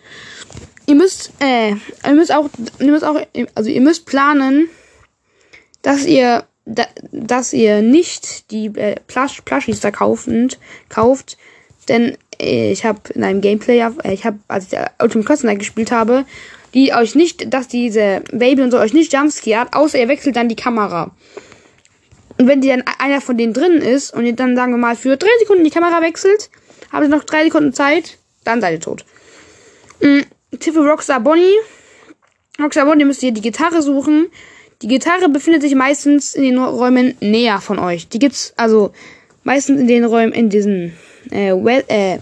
ihr 0.86 0.96
müsst, 0.96 1.32
äh, 1.40 1.72
ihr 1.72 2.14
müsst 2.14 2.34
auch, 2.34 2.50
ihr 2.80 2.92
müsst 2.92 3.04
auch, 3.04 3.22
also 3.56 3.70
ihr 3.70 3.82
müsst 3.82 4.06
planen, 4.06 4.68
dass 5.82 6.06
ihr, 6.06 6.46
da, 6.66 6.88
dass 7.12 7.54
ihr 7.54 7.82
nicht 7.82 8.52
die 8.52 8.66
äh, 8.76 8.96
Plush, 9.08 9.42
Plushies 9.42 9.80
da 9.80 9.92
kaufend, 9.92 10.58
kauft, 10.90 11.38
denn 11.88 12.18
ich 12.38 12.86
habe 12.86 13.00
in 13.14 13.24
einem 13.24 13.42
Gameplay, 13.42 13.80
äh, 13.80 14.14
ich 14.14 14.26
habe, 14.26 14.40
als 14.48 14.72
ich 14.72 14.80
Ultimate 15.02 15.34
Custom 15.34 15.50
Night 15.50 15.60
gespielt 15.60 15.92
habe, 15.92 16.26
die 16.74 16.94
euch 16.94 17.16
nicht, 17.16 17.54
dass 17.54 17.68
diese 17.68 18.24
Baby 18.32 18.64
und 18.64 18.72
so 18.72 18.80
euch 18.80 18.94
nicht 18.94 19.14
jumpscared, 19.14 19.74
außer 19.74 20.00
ihr 20.00 20.08
wechselt 20.08 20.36
dann 20.36 20.50
die 20.50 20.56
Kamera. 20.56 21.12
Und 22.38 22.48
wenn 22.48 22.62
die 22.62 22.70
dann 22.70 22.84
einer 23.00 23.22
von 23.22 23.38
denen 23.38 23.54
drin 23.54 23.74
ist 23.74 24.14
und 24.14 24.26
ihr 24.26 24.36
dann, 24.36 24.56
sagen 24.56 24.74
wir 24.74 24.78
mal, 24.78 24.96
für 24.96 25.18
drei 25.18 25.30
Sekunden 25.40 25.64
die 25.64 25.70
Kamera 25.70 26.02
wechselt, 26.02 26.50
habt 26.92 27.04
ihr 27.04 27.10
noch 27.10 27.24
drei 27.24 27.44
Sekunden 27.44 27.74
Zeit, 27.74 28.18
dann 28.44 28.60
seid 28.62 28.74
ihr 28.74 28.80
tot. 28.80 29.06
Mhm. 30.02 30.26
Tipp 30.60 30.74
für 30.74 30.88
Rockstar 30.88 31.20
Bonnie. 31.20 31.56
Rockstar 32.60 32.86
Bonnie 32.86 33.06
müsst 33.06 33.24
ihr 33.24 33.32
die 33.32 33.42
Gitarre 33.42 33.82
suchen. 33.82 34.28
Die 34.82 34.88
Gitarre 34.88 35.30
befindet 35.30 35.62
sich 35.62 35.76
meistens 35.76 36.36
in 36.36 36.44
den 36.44 36.58
Räumen 36.58 37.16
näher 37.22 37.62
von 37.62 37.80
euch. 37.80 38.10
Die 38.10 38.20
gibt's 38.20 38.54
also 38.58 38.92
meistens 39.44 39.80
in 39.80 39.88
den 39.88 40.04
Räumen, 40.04 40.34
in 40.34 40.50
diesen 40.50 40.94
äh, 41.32 41.52
West, 41.54 41.90
äh, 41.90 42.20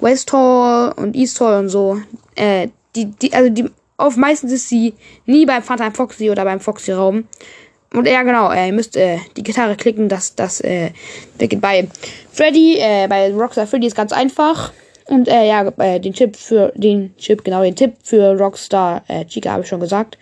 West 0.00 0.32
Hall 0.32 0.92
und 0.96 1.16
East 1.16 1.40
Hall 1.40 1.60
und 1.60 1.68
so. 1.68 2.00
Äh, 2.34 2.68
die, 2.94 3.06
die, 3.06 3.32
also 3.32 3.50
die, 3.50 3.66
auf 3.96 4.16
meistens 4.16 4.52
ist 4.52 4.68
sie 4.68 4.94
nie 5.26 5.44
beim 5.46 5.62
Phantom 5.62 5.92
Foxy 5.92 6.30
oder 6.30 6.44
beim 6.44 6.60
Foxy 6.60 6.92
Raum. 6.92 7.24
Und 7.94 8.06
ja, 8.06 8.22
genau, 8.22 8.50
äh, 8.50 8.66
ihr 8.66 8.72
müsst 8.72 8.96
äh, 8.96 9.18
die 9.36 9.42
Gitarre 9.42 9.74
klicken, 9.76 10.08
dass 10.08 10.34
das 10.34 10.60
äh, 10.60 10.90
weggeht. 11.38 11.60
Bei 11.60 11.88
Freddy, 12.32 12.78
äh, 12.78 13.06
bei 13.08 13.32
Rockstar 13.32 13.66
Freddy 13.66 13.86
ist 13.86 13.96
ganz 13.96 14.12
einfach. 14.12 14.72
Und 15.06 15.26
äh, 15.26 15.48
ja, 15.48 15.66
äh, 15.78 15.98
den 15.98 16.12
Tipp 16.12 16.36
für 16.36 16.70
den 16.76 17.16
Chip, 17.16 17.42
genau, 17.44 17.62
den 17.62 17.74
Tipp 17.74 17.94
für 18.02 18.38
Rockstar 18.38 19.02
äh, 19.08 19.24
Chica 19.24 19.52
habe 19.52 19.62
ich 19.62 19.68
schon 19.68 19.80
gesagt. 19.80 20.18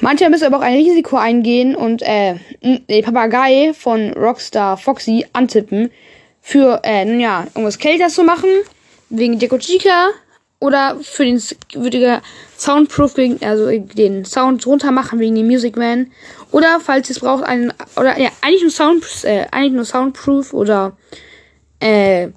Manchmal 0.00 0.30
müsst 0.30 0.42
ihr 0.42 0.48
aber 0.48 0.58
auch 0.58 0.62
ein 0.62 0.76
Risiko 0.76 1.16
eingehen 1.16 1.74
und 1.74 2.02
äh, 2.02 2.34
den 2.60 3.04
Papagei 3.04 3.72
von 3.72 4.12
Rockstar 4.12 4.76
Foxy 4.76 5.24
antippen 5.32 5.90
für, 6.42 6.80
äh, 6.82 7.04
nun 7.04 7.20
ja, 7.20 7.46
um 7.54 7.64
es 7.66 7.78
kälter 7.78 8.08
zu 8.08 8.24
machen, 8.24 8.50
wegen 9.08 9.38
Deco 9.38 9.58
Chica 9.58 10.08
oder 10.58 10.98
für 11.00 11.24
den 11.24 11.40
würdige 11.72 12.20
Soundproof, 12.58 13.14
also 13.40 13.70
den 13.70 14.24
Sound 14.24 14.66
runter 14.66 14.90
machen 14.90 15.18
wegen 15.20 15.36
dem 15.36 15.46
Music 15.46 15.76
Man 15.76 16.10
oder 16.50 16.80
falls 16.80 17.08
ihr 17.08 17.16
es 17.16 17.20
braucht, 17.20 17.44
einen, 17.44 17.72
oder 17.96 18.18
ja, 18.18 18.28
eigentlich 18.42 18.62
nur 18.62 18.70
Sound, 18.70 19.04
äh, 19.24 19.46
eigentlich 19.50 19.72
nur 19.72 19.84
Soundproof 19.84 20.52
oder 20.52 20.96
äh, 21.80 22.28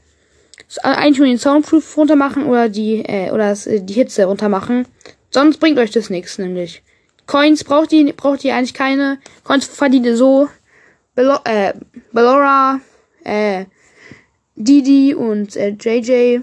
eigentlich 0.83 1.19
nur 1.19 1.27
den 1.27 1.38
Soundproof 1.38 1.97
runter 1.97 2.15
machen 2.15 2.45
oder 2.45 2.69
die, 2.69 3.03
äh, 3.05 3.31
oder 3.31 3.50
das, 3.50 3.67
äh, 3.67 3.81
die 3.81 3.93
Hitze 3.93 4.25
runter 4.25 4.50
machen. 4.50 4.88
Sonst 5.29 5.57
bringt 5.57 5.77
euch 5.77 5.91
das 5.91 6.09
nichts, 6.09 6.38
nämlich. 6.38 6.81
Coins 7.27 7.63
braucht 7.63 7.91
ihr, 7.91 8.13
braucht 8.13 8.43
ihr 8.43 8.55
eigentlich 8.55 8.74
keine. 8.74 9.19
Coins 9.43 9.65
verdient 9.65 10.05
ihr 10.05 10.15
so. 10.15 10.47
Belo 11.15 11.38
äh, 11.45 11.74
Bellora, 12.12 12.79
äh, 13.24 13.65
Didi 14.55 15.13
und 15.13 15.55
äh, 15.55 15.75
JJ. 15.79 16.41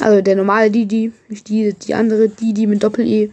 Also 0.00 0.20
der 0.20 0.36
normale 0.36 0.70
Didi, 0.70 1.12
nicht 1.28 1.48
die, 1.48 1.72
die 1.72 1.94
andere 1.94 2.28
Didi 2.28 2.66
mit 2.66 2.82
Doppel-E. 2.82 3.30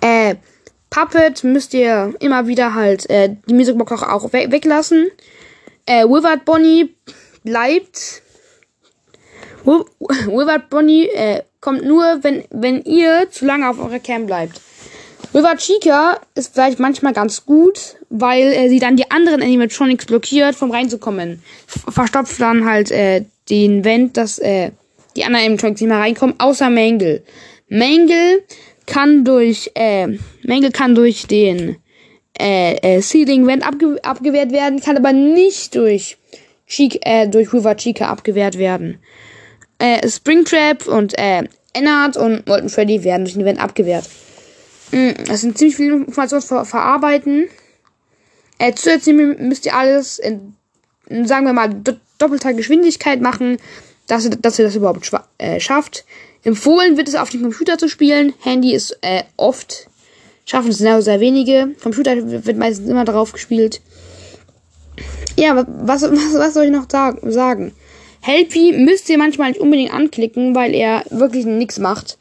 Äh, 0.00 0.36
Puppet 0.90 1.42
müsst 1.44 1.74
ihr 1.74 2.14
immer 2.20 2.46
wieder 2.46 2.74
halt 2.74 3.10
äh, 3.10 3.36
die 3.46 3.54
Musicbox 3.54 3.92
auch, 3.92 4.02
auch 4.02 4.32
we 4.32 4.50
weglassen. 4.50 5.10
Äh, 5.84 6.04
Wizard 6.06 6.44
Bonnie 6.44 6.94
bleibt. 7.44 8.22
Wizard 9.64 10.68
Bonnie 10.70 11.08
äh, 11.08 11.42
kommt 11.60 11.84
nur, 11.84 12.22
wenn, 12.22 12.44
wenn 12.50 12.82
ihr 12.84 13.28
zu 13.30 13.44
lange 13.44 13.68
auf 13.68 13.80
eurer 13.80 13.98
Cam 13.98 14.26
bleibt. 14.26 14.60
River 15.36 15.54
Chica 15.58 16.18
ist 16.34 16.54
vielleicht 16.54 16.78
manchmal 16.78 17.12
ganz 17.12 17.44
gut, 17.44 17.96
weil 18.08 18.54
äh, 18.54 18.70
sie 18.70 18.78
dann 18.78 18.96
die 18.96 19.10
anderen 19.10 19.42
Animatronics 19.42 20.06
blockiert, 20.06 20.54
vom 20.54 20.70
reinzukommen. 20.70 21.42
Verstopft 21.66 22.40
dann 22.40 22.64
halt 22.64 22.90
äh, 22.90 23.26
den 23.50 23.84
Vent, 23.84 24.16
dass 24.16 24.38
äh, 24.38 24.70
die 25.14 25.24
anderen 25.24 25.44
Animatronics 25.44 25.82
nicht 25.82 25.90
mehr 25.90 25.98
reinkommen, 25.98 26.36
außer 26.40 26.70
Mangle. 26.70 27.22
Mangle 27.68 28.44
kann 28.86 29.26
durch 29.26 29.70
äh, 29.74 30.06
Mangle 30.42 30.70
kann 30.70 30.94
durch 30.94 31.26
den 31.26 31.76
äh, 32.40 32.76
äh, 32.76 33.02
Ceiling 33.02 33.46
Vent 33.46 33.66
abge 33.66 33.98
abgewehrt 34.02 34.52
werden, 34.52 34.80
kann 34.80 34.96
aber 34.96 35.12
nicht 35.12 35.74
durch 35.74 36.16
Chica, 36.66 36.98
äh, 37.02 37.28
durch 37.28 37.52
River 37.52 37.76
Chica 37.76 38.08
abgewehrt 38.08 38.56
werden. 38.56 39.00
Äh, 39.78 40.08
Springtrap 40.08 40.88
und 40.88 41.12
äh, 41.18 41.42
Ennard 41.74 42.16
und 42.16 42.46
Molten 42.46 42.70
Freddy 42.70 43.04
werden 43.04 43.24
durch 43.26 43.34
den 43.34 43.44
Vent 43.44 43.60
abgewehrt. 43.60 44.08
Mm, 44.92 45.10
das 45.26 45.40
sind 45.40 45.58
ziemlich 45.58 45.76
viele 45.76 45.96
Informationen 45.96 46.42
ver 46.42 46.64
verarbeiten. 46.64 47.48
Äh, 48.58 48.72
zusätzlich 48.74 49.14
müsst 49.14 49.66
ihr 49.66 49.74
alles 49.74 50.18
in, 50.18 50.54
sagen 51.26 51.46
wir 51.46 51.52
mal, 51.52 51.68
do 51.68 51.92
doppelter 52.18 52.54
Geschwindigkeit 52.54 53.20
machen, 53.20 53.58
dass 54.06 54.24
ihr, 54.24 54.30
dass 54.30 54.58
ihr 54.58 54.64
das 54.64 54.74
überhaupt 54.74 55.10
äh, 55.36 55.60
schafft. 55.60 56.06
Empfohlen 56.44 56.96
wird 56.96 57.08
es 57.08 57.14
auf 57.14 57.28
dem 57.28 57.42
Computer 57.42 57.76
zu 57.76 57.88
spielen. 57.88 58.32
Handy 58.40 58.72
ist 58.72 58.96
äh, 59.02 59.24
oft, 59.36 59.88
schaffen 60.46 60.70
es 60.70 60.78
sehr, 60.78 61.02
sehr 61.02 61.20
wenige. 61.20 61.74
Computer 61.82 62.16
wird 62.16 62.56
meistens 62.56 62.88
immer 62.88 63.04
drauf 63.04 63.32
gespielt. 63.32 63.82
Ja, 65.36 65.66
was, 65.66 66.02
was, 66.02 66.34
was 66.34 66.54
soll 66.54 66.64
ich 66.64 66.70
noch 66.70 66.86
sagen? 66.88 67.72
Helpy 68.22 68.72
müsst 68.72 69.08
ihr 69.10 69.18
manchmal 69.18 69.50
nicht 69.50 69.60
unbedingt 69.60 69.92
anklicken, 69.92 70.54
weil 70.54 70.74
er 70.74 71.04
wirklich 71.10 71.44
nichts 71.44 71.78
macht. 71.78 72.16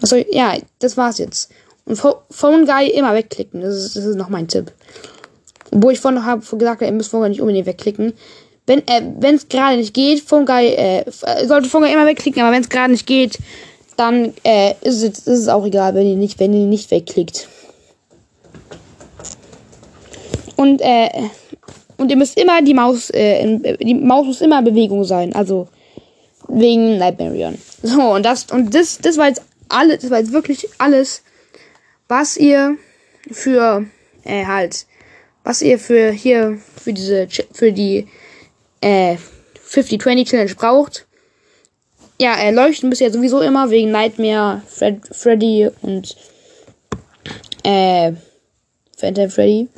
Also, 0.00 0.16
ja, 0.30 0.54
das 0.78 0.96
war's 0.96 1.18
jetzt. 1.18 1.50
Und 1.84 1.96
Phone 1.96 2.66
Guy 2.66 2.88
immer 2.88 3.14
wegklicken. 3.14 3.60
Das 3.60 3.74
ist, 3.74 3.96
das 3.96 4.04
ist 4.04 4.16
noch 4.16 4.28
mein 4.28 4.48
Tipp. 4.48 4.72
Obwohl 5.70 5.92
ich 5.92 6.00
vorhin 6.00 6.20
noch 6.20 6.26
habe 6.26 6.42
gesagt, 6.56 6.82
ihr 6.82 6.92
müsst 6.92 7.10
Phone 7.10 7.20
Guy 7.20 7.30
nicht 7.30 7.40
unbedingt 7.40 7.66
wegklicken. 7.66 8.12
Wenn 8.66 8.86
äh, 8.88 9.34
es 9.34 9.48
gerade 9.48 9.76
nicht 9.76 9.94
geht, 9.94 10.20
Phone 10.20 10.46
Guy, 10.46 10.66
äh, 10.74 11.04
sollte 11.46 11.68
Phone 11.68 11.82
Guy 11.82 11.92
immer 11.92 12.06
wegklicken, 12.06 12.42
aber 12.42 12.52
wenn 12.52 12.62
es 12.62 12.68
gerade 12.68 12.92
nicht 12.92 13.06
geht, 13.06 13.38
dann 13.96 14.34
äh, 14.44 14.74
ist, 14.82 15.02
es, 15.02 15.20
ist 15.20 15.26
es 15.26 15.48
auch 15.48 15.64
egal, 15.64 15.94
wenn 15.94 16.06
ihr 16.06 16.16
nicht, 16.16 16.38
wenn 16.40 16.52
ihr 16.52 16.66
nicht 16.66 16.90
wegklickt. 16.90 17.48
Und 20.56 20.80
äh, 20.80 21.08
und 21.98 22.10
ihr 22.10 22.16
müsst 22.16 22.38
immer 22.38 22.62
die 22.62 22.74
Maus, 22.74 23.10
äh, 23.10 23.76
die 23.78 23.94
Maus 23.94 24.26
muss 24.26 24.40
immer 24.40 24.62
Bewegung 24.62 25.04
sein, 25.04 25.34
also 25.34 25.68
wegen 26.48 26.98
Nightmarion. 26.98 27.58
So 27.82 28.02
und 28.02 28.24
das 28.24 28.46
und 28.50 28.74
das, 28.74 28.98
das 28.98 29.16
war 29.16 29.28
jetzt 29.28 29.42
alles, 29.68 30.02
das 30.02 30.10
war 30.10 30.18
jetzt 30.18 30.32
wirklich 30.32 30.68
alles, 30.78 31.22
was 32.08 32.36
ihr 32.36 32.76
für 33.30 33.86
äh, 34.24 34.44
halt, 34.46 34.86
was 35.44 35.62
ihr 35.62 35.78
für 35.78 36.10
hier 36.10 36.58
für 36.82 36.92
diese 36.92 37.28
für 37.52 37.72
die 37.72 38.06
äh, 38.80 39.16
50-20 39.68 40.26
Challenge 40.26 40.54
braucht. 40.54 41.06
Ja, 42.18 42.34
äh, 42.36 42.50
leuchten 42.50 42.88
müsst 42.88 43.02
ihr 43.02 43.12
sowieso 43.12 43.40
immer 43.40 43.70
wegen 43.70 43.90
Nightmare, 43.90 44.62
Fred, 44.66 45.00
Freddy 45.12 45.70
und 45.82 46.16
äh, 47.62 48.12
Phantom 48.96 49.30
Freddy. 49.30 49.68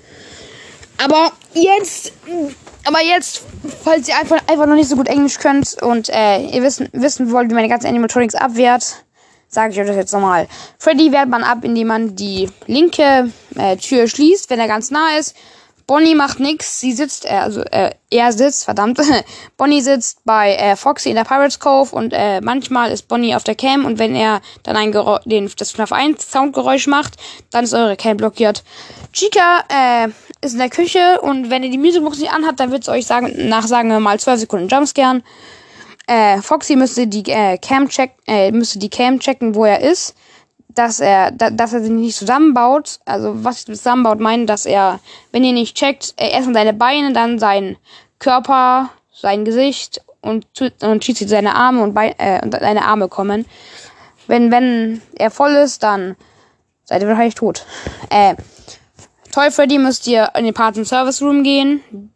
Aber 0.99 1.33
jetzt, 1.55 2.13
aber 2.85 3.03
jetzt, 3.03 3.43
falls 3.83 4.09
ihr 4.09 4.17
einfach, 4.17 4.41
einfach 4.49 4.67
noch 4.67 4.75
nicht 4.75 4.89
so 4.89 4.97
gut 4.97 5.09
Englisch 5.09 5.39
könnt 5.39 5.81
und 5.83 6.09
äh, 6.11 6.41
ihr 6.47 6.63
wissen, 6.63 6.89
wissen 6.93 7.31
wollt, 7.33 7.51
wie 7.51 7.55
man 7.55 7.63
die 7.63 7.71
ganzen 7.71 7.87
Animatronics 7.87 8.35
abwehrt, 8.35 9.05
sage 9.49 9.73
ich 9.73 9.81
euch 9.81 9.87
das 9.87 9.97
jetzt 9.97 10.13
nochmal. 10.13 10.47
Freddy 10.79 11.13
wehrt 11.13 11.29
man 11.29 11.43
ab, 11.43 11.59
indem 11.63 11.89
man 11.89 12.17
die 12.17 12.49
linke 12.67 13.31
äh, 13.57 13.77
Tür 13.77 14.09
schließt, 14.09 14.51
wenn 14.51 14.61
er 14.61 14.69
ganz 14.69 14.91
nah 14.91 15.17
ist. 15.19 15.35
Bonnie 15.89 16.15
macht 16.15 16.39
nix, 16.39 16.81
sie 16.81 16.93
sitzt, 16.93 17.25
äh, 17.25 17.29
also 17.31 17.63
äh, 17.63 17.93
er 18.11 18.33
sitzt, 18.33 18.67
verdammt. 18.67 19.01
Bonnie 19.57 19.81
sitzt 19.81 20.19
bei 20.27 20.55
äh, 20.55 20.77
Foxy 20.77 21.09
in 21.09 21.17
der 21.17 21.25
Pirates 21.25 21.61
Cove 21.61 21.97
und 21.97 22.13
äh, 22.13 22.43
manchmal 22.43 22.91
ist 22.93 23.09
Bonnie 23.09 23.35
auf 23.35 23.43
der 23.43 23.55
Cam 23.55 23.87
und 23.87 23.99
wenn 23.99 24.15
er 24.15 24.43
dann 24.65 24.77
ein 24.77 24.93
Geräusch, 24.93 25.23
den, 25.25 25.51
das 25.57 25.71
FNAF 25.71 25.93
1 25.93 26.31
Soundgeräusch 26.31 26.89
macht, 26.89 27.15
dann 27.51 27.65
ist 27.65 27.73
eure 27.73 27.97
Cam 27.97 28.19
blockiert. 28.19 28.65
Chica 29.15 29.65
äh, 29.71 30.09
ist 30.43 30.53
in 30.53 30.59
der 30.59 30.69
Küche 30.69 31.23
und 31.23 31.49
wenn 31.49 31.63
ihr 31.63 31.71
die 31.71 31.79
Musicbox 31.79 32.19
nicht 32.19 32.33
anhat, 32.33 32.61
dann 32.61 32.71
wird 32.71 32.83
es 32.83 32.91
euch 32.91 33.07
sagen, 33.07 33.49
nach 33.49 33.67
sagen 33.67 33.89
wir 33.89 33.99
mal 33.99 34.21
12 34.21 34.41
Sekunden 34.41 34.69
Jumpscaren. 34.69 35.23
Äh, 36.09 36.43
Foxy 36.43 36.75
müsste 36.75 37.07
die 37.07 37.31
äh, 37.31 37.59
Cam 37.59 37.89
check, 37.89 38.13
äh, 38.27 38.51
müsste 38.51 38.81
die 38.81 38.91
Cam 38.91 39.21
checken, 39.21 39.55
wo 39.55 39.65
er 39.65 39.81
ist 39.81 40.17
dass 40.79 41.01
er, 41.01 41.33
da, 41.33 41.51
dass 41.51 41.73
er 41.73 41.81
sich 41.81 41.91
nicht 41.91 42.17
zusammenbaut. 42.17 43.01
Also 43.05 43.45
was 43.45 43.61
ich 43.61 43.67
zusammenbaut, 43.67 44.21
meine, 44.21 44.47
dass 44.47 44.65
er, 44.65 45.01
wenn 45.33 45.45
ihr 45.45 45.53
nicht 45.53 45.77
checkt, 45.77 46.15
äh, 46.17 46.31
erstmal 46.31 46.55
seine 46.55 46.73
Beine, 46.73 47.13
dann 47.13 47.39
sein 47.39 47.77
Körper, 48.19 48.91
sein 49.13 49.45
Gesicht 49.45 50.01
und, 50.21 50.47
und 50.83 51.05
schließlich 51.05 51.29
seine 51.29 51.55
Arme 51.55 51.83
und, 51.83 51.95
Beine, 51.95 52.15
äh, 52.19 52.41
und 52.43 52.53
seine 52.53 52.85
Arme 52.85 53.09
kommen. 53.09 53.45
Wenn, 54.27 54.51
wenn 54.51 55.03
er 55.17 55.31
voll 55.31 55.53
ist, 55.53 55.83
dann 55.83 56.17
seid 56.85 57.03
ihr 57.03 57.09
wahrscheinlich 57.09 57.35
tot. 57.35 57.67
Äh, 58.11 58.37
Toy 59.33 59.51
Freddy 59.51 59.79
müsst 59.79 60.07
ihr 60.07 60.31
in 60.37 60.45
den 60.45 60.55
Parts 60.55 60.89
Service 60.89 61.21
Room 61.23 61.43
gehen, 61.43 62.13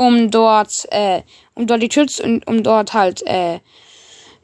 um 0.00 0.30
dort, 0.30 0.86
äh, 0.92 1.20
um 1.54 1.66
dort 1.66 1.82
die 1.82 1.90
Tür, 1.90 2.06
zu, 2.06 2.40
um 2.46 2.62
dort 2.62 2.94
halt, 2.94 3.22
äh, 3.26 3.60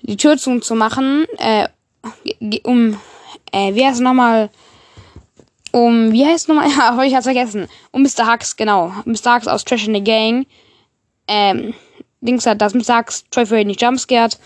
die 0.03 0.19
Tür 0.19 0.37
zu 0.37 0.75
machen, 0.75 1.25
äh, 1.39 1.67
um 2.63 3.01
äh, 3.53 3.75
wie 3.75 3.87
heißt 3.87 4.03
nochmal? 4.03 4.51
Um, 5.73 6.13
wie 6.13 6.27
heißt 6.27 6.49
nochmal? 6.49 6.69
Ja, 6.77 6.91
habe 6.91 7.07
ich 7.07 7.13
jetzt 7.13 7.25
vergessen. 7.25 7.69
Um 7.91 8.03
Mr. 8.03 8.31
Hux, 8.31 8.57
genau. 8.57 8.93
Mr. 9.07 9.35
Hux 9.35 9.49
aus 9.49 9.65
Trash 9.65 9.87
in 9.87 9.95
the 9.95 10.05
Gang. 10.05 10.47
Ähm, 11.27 11.73
Dings 12.21 12.45
hat 12.45 12.61
das 12.61 12.75
Mr. 12.75 12.99
Hux 12.99 13.25
Toy 13.31 13.47
Freddy 13.47 13.65
nicht 13.65 13.81
jumpscared. 13.81 14.39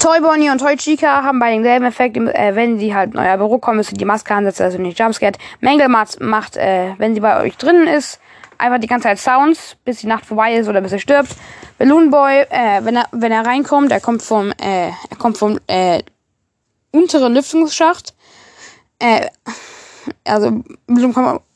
Toy 0.00 0.20
Bonnie 0.20 0.50
und 0.50 0.58
Toy 0.58 0.76
Chica 0.76 1.22
haben 1.22 1.38
bei 1.38 1.52
denselben 1.52 1.86
Effekt, 1.86 2.16
äh, 2.16 2.56
wenn 2.56 2.80
sie 2.80 2.92
halt 2.92 3.14
in 3.14 3.20
euer 3.20 3.38
Büro 3.38 3.58
kommen, 3.58 3.76
müsst 3.76 3.92
ihr 3.92 3.98
die 3.98 4.04
Maske 4.04 4.34
ansetzen, 4.34 4.64
also 4.64 4.78
nicht 4.78 4.98
jumpscared. 4.98 5.38
Mangle 5.60 5.88
macht 5.88 6.56
äh, 6.56 6.94
wenn 6.98 7.14
sie 7.14 7.20
bei 7.20 7.40
euch 7.40 7.56
drinnen 7.56 7.86
ist, 7.86 8.18
einfach 8.58 8.78
die 8.78 8.86
ganze 8.86 9.04
Zeit 9.04 9.18
Sounds, 9.18 9.76
bis 9.84 10.00
die 10.00 10.06
Nacht 10.06 10.26
vorbei 10.26 10.54
ist 10.54 10.68
oder 10.68 10.80
bis 10.80 10.92
er 10.92 10.98
stirbt. 10.98 11.34
Balloon 11.78 12.10
Boy, 12.10 12.42
äh, 12.50 12.84
wenn 12.84 12.96
er, 12.96 13.06
wenn 13.12 13.32
er 13.32 13.44
reinkommt, 13.44 13.90
er 13.92 14.00
kommt 14.00 14.22
vom, 14.22 14.52
äh, 14.52 14.88
er 14.88 15.16
kommt 15.18 15.38
vom, 15.38 15.58
äh, 15.66 16.02
unteren 16.92 17.34
Lüftungsschacht. 17.34 18.14
Äh, 18.98 19.28
also 20.24 20.62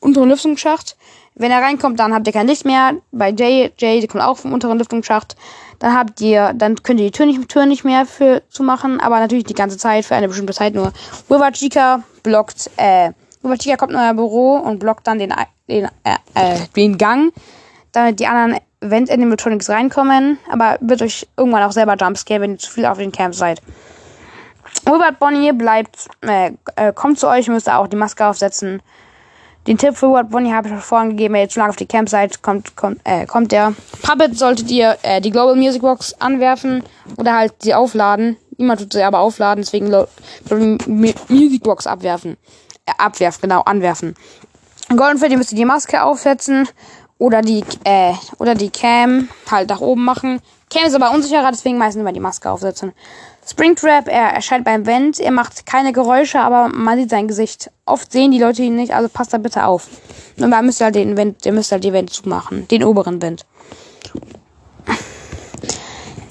unteren 0.01 0.29
Lüftungsschacht. 0.29 0.97
Wenn 1.35 1.51
er 1.51 1.61
reinkommt, 1.61 1.99
dann 1.99 2.13
habt 2.13 2.27
ihr 2.27 2.33
kein 2.33 2.47
Licht 2.47 2.65
mehr. 2.65 2.95
Bei 3.11 3.31
Jay, 3.31 3.71
Jay, 3.77 4.01
die 4.01 4.07
kommt 4.07 4.23
auch 4.23 4.37
vom 4.37 4.51
unteren 4.51 4.77
Lüftungsschacht. 4.77 5.37
Dann 5.79 5.97
habt 5.97 6.19
ihr, 6.19 6.51
dann 6.53 6.83
könnt 6.83 6.99
ihr 6.99 7.05
die 7.05 7.11
Tür 7.11 7.25
nicht, 7.25 7.47
Tür 7.47 7.65
nicht 7.65 7.85
mehr 7.85 8.05
für 8.05 8.43
zumachen, 8.49 8.99
aber 8.99 9.19
natürlich 9.19 9.45
die 9.45 9.53
ganze 9.53 9.77
Zeit 9.77 10.03
für 10.03 10.15
eine 10.15 10.27
bestimmte 10.27 10.53
Zeit 10.53 10.73
nur. 10.75 10.91
River 11.29 11.53
Chica 11.53 12.03
blockt, 12.23 12.69
äh, 12.75 13.11
River 13.43 13.57
Chica 13.57 13.77
kommt 13.77 13.91
in 13.91 13.97
euer 13.97 14.13
Büro 14.13 14.55
und 14.55 14.79
blockt 14.79 15.07
dann 15.07 15.19
den, 15.19 15.33
den, 15.67 15.85
äh, 16.03 16.15
äh, 16.33 16.59
den 16.75 16.97
Gang, 16.97 17.31
damit 17.91 18.19
die 18.19 18.27
anderen 18.27 18.59
Vent 18.81 19.11
Animatronics 19.11 19.69
reinkommen, 19.69 20.39
aber 20.49 20.77
wird 20.81 21.01
euch 21.01 21.27
irgendwann 21.35 21.63
auch 21.63 21.71
selber 21.71 21.95
Jumpscare, 21.95 22.41
wenn 22.41 22.51
ihr 22.51 22.57
zu 22.59 22.71
viel 22.71 22.85
auf 22.85 22.97
den 22.97 23.11
Camp 23.11 23.35
seid. 23.35 23.61
Wilbert 24.85 25.19
Bonnier 25.19 25.53
bleibt, 25.53 26.07
äh, 26.21 26.51
äh, 26.75 26.93
kommt 26.93 27.19
zu 27.19 27.27
euch, 27.27 27.47
müsst 27.47 27.67
ihr 27.67 27.77
auch 27.77 27.87
die 27.87 27.95
Maske 27.95 28.25
aufsetzen. 28.25 28.81
Den 29.67 29.77
Tipp 29.77 29.97
für 29.97 30.07
Wilbert 30.07 30.29
Bonnier 30.29 30.55
habe 30.55 30.67
ich 30.67 30.73
schon 30.73 30.81
vorhin 30.81 31.09
gegeben, 31.11 31.33
wenn 31.33 31.41
ihr 31.41 31.49
zu 31.49 31.59
lange 31.59 31.71
auf 31.71 31.75
die 31.75 31.85
Camp 31.85 32.09
seid, 32.09 32.41
kommt, 32.41 32.75
kommt, 32.75 32.99
äh, 33.03 33.25
kommt 33.25 33.51
der. 33.51 33.73
Puppet 34.01 34.37
solltet 34.37 34.71
ihr 34.71 34.97
äh, 35.03 35.19
die 35.21 35.31
Global 35.31 35.55
Music 35.55 35.81
Box 35.81 36.13
anwerfen 36.19 36.83
oder 37.17 37.35
halt 37.35 37.53
sie 37.59 37.73
aufladen. 37.73 38.37
Niemand 38.57 38.79
tut 38.79 38.93
sie 38.93 39.03
aber 39.03 39.19
aufladen, 39.19 39.63
deswegen 39.63 39.89
Music 41.27 41.63
Box 41.63 41.87
abwerfen. 41.87 42.37
Abwerfen, 42.97 43.41
genau, 43.41 43.61
anwerfen. 43.61 44.15
Golden 44.95 45.19
Freddy 45.19 45.37
müsst 45.37 45.51
ihr 45.51 45.57
die 45.57 45.65
Maske 45.65 46.03
aufsetzen 46.03 46.67
oder 47.19 47.41
die, 47.41 47.63
äh, 47.83 48.13
oder 48.39 48.55
die 48.55 48.71
Cam 48.71 49.29
halt 49.49 49.69
nach 49.69 49.81
oben 49.81 50.03
machen. 50.03 50.41
Cam 50.69 50.85
ist 50.85 50.95
aber 50.95 51.11
unsicherer, 51.11 51.51
deswegen 51.51 51.77
meistens 51.77 52.01
immer 52.01 52.13
die 52.13 52.19
Maske 52.19 52.49
aufsetzen. 52.49 52.93
Springtrap, 53.47 54.07
er 54.07 54.29
erscheint 54.33 54.65
beim 54.65 54.85
Vent, 54.85 55.19
er 55.19 55.31
macht 55.31 55.65
keine 55.65 55.91
Geräusche, 55.91 56.39
aber 56.39 56.69
man 56.69 56.99
sieht 56.99 57.09
sein 57.09 57.27
Gesicht. 57.27 57.71
Oft 57.85 58.11
sehen 58.11 58.31
die 58.31 58.39
Leute 58.39 58.61
ihn 58.61 58.75
nicht, 58.75 58.93
also 58.93 59.09
passt 59.09 59.33
da 59.33 59.37
bitte 59.37 59.65
auf. 59.65 59.87
Und 60.37 60.51
da 60.51 60.61
müsst 60.61 60.81
ihr 60.81 60.85
halt 60.85 60.95
den 60.95 61.17
Vent, 61.17 61.45
ihr 61.45 61.53
müsst 61.53 61.71
halt 61.71 61.83
die 61.83 61.93
Vent 61.93 62.11
zumachen, 62.11 62.67
den 62.67 62.83
oberen 62.83 63.21
Vent. 63.21 63.45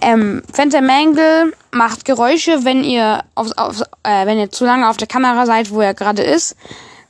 Ähm, 0.01 0.43
Phantom 0.53 0.87
Mangle 0.87 1.53
macht 1.73 2.05
Geräusche, 2.05 2.65
wenn 2.65 2.85
ihr 2.85 3.25
auf, 3.35 3.51
auf, 3.57 3.83
äh, 4.03 4.27
wenn 4.27 4.39
ihr 4.39 4.51
zu 4.51 4.65
lange 4.65 4.89
auf 4.89 4.97
der 4.97 5.09
Kamera 5.09 5.47
seid, 5.47 5.71
wo 5.71 5.81
er 5.81 5.95
gerade 5.95 6.23
ist. 6.23 6.57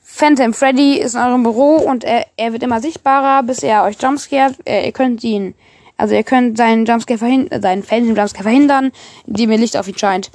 Phantom 0.02 0.52
Freddy 0.54 0.98
ist 0.98 1.14
in 1.14 1.20
eurem 1.20 1.42
Büro 1.42 1.76
und 1.76 2.02
er, 2.02 2.26
er 2.36 2.52
wird 2.52 2.62
immer 2.62 2.80
sichtbarer, 2.80 3.42
bis 3.42 3.62
er 3.62 3.84
euch 3.84 3.96
jumpscared. 4.00 4.56
Äh, 4.66 4.86
ihr 4.86 4.92
könnt 4.92 5.22
ihn 5.22 5.54
also 5.98 6.14
ihr 6.14 6.22
könnt 6.22 6.56
seinen 6.56 6.86
Jumpscare 6.86 7.18
verhindern, 7.18 7.60
seinen 7.60 7.82
Phantom 7.82 8.14
Jumpscare 8.14 8.44
verhindern, 8.44 8.92
indem 9.26 9.50
ihr 9.50 9.58
Licht 9.58 9.76
auf 9.76 9.88
ihn 9.88 9.98
scheint. 9.98 10.30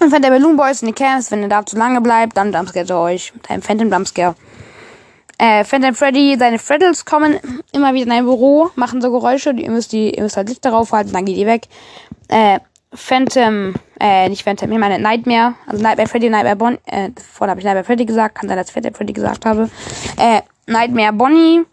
Und 0.00 0.12
wenn 0.12 0.22
der 0.22 0.30
Balloon 0.30 0.56
Boy 0.56 0.70
ist 0.70 0.82
in 0.82 0.88
die 0.88 0.94
Camps, 0.94 1.30
wenn 1.30 1.42
er 1.42 1.48
da 1.48 1.66
zu 1.66 1.76
lange 1.76 2.00
bleibt, 2.00 2.36
dann 2.36 2.52
jumpscaret 2.52 2.88
er 2.88 3.00
euch 3.00 3.34
mit 3.34 3.50
einem 3.50 3.62
Phantom 3.62 3.90
Jumpscare. 3.90 4.36
Äh, 5.38 5.64
Phantom 5.64 5.94
Freddy, 5.94 6.36
seine 6.38 6.58
Freddles 6.58 7.04
kommen 7.04 7.38
immer 7.72 7.92
wieder 7.92 8.06
in 8.06 8.12
ein 8.12 8.24
Büro, 8.24 8.70
machen 8.74 9.02
so 9.02 9.10
Geräusche, 9.10 9.50
ihr 9.50 9.70
müsst 9.70 9.92
die, 9.92 10.14
ihr 10.14 10.22
müsst 10.22 10.36
halt 10.36 10.48
Licht 10.48 10.64
darauf 10.64 10.92
halten, 10.92 11.12
dann 11.12 11.24
geht 11.24 11.36
die 11.36 11.46
weg. 11.46 11.68
Äh, 12.28 12.60
Phantom, 12.94 13.74
äh, 14.00 14.28
nicht 14.28 14.44
Phantom, 14.44 14.72
ich 14.72 14.78
meine 14.78 14.98
Nightmare, 14.98 15.54
also 15.66 15.82
Nightmare 15.82 16.08
Freddy, 16.08 16.30
Nightmare 16.30 16.56
Bonnie, 16.56 16.78
äh, 16.86 17.10
vorhin 17.32 17.50
habe 17.50 17.60
ich 17.60 17.66
Nightmare 17.66 17.84
Freddy 17.84 18.06
gesagt, 18.06 18.36
kann 18.36 18.48
sein, 18.48 18.56
dass 18.56 18.68
ich 18.68 18.72
Phantom 18.72 18.94
Freddy 18.94 19.12
gesagt 19.12 19.44
habe. 19.44 19.68
Äh, 20.16 20.40
Nightmare 20.66 21.12
Bonnie, 21.12 21.66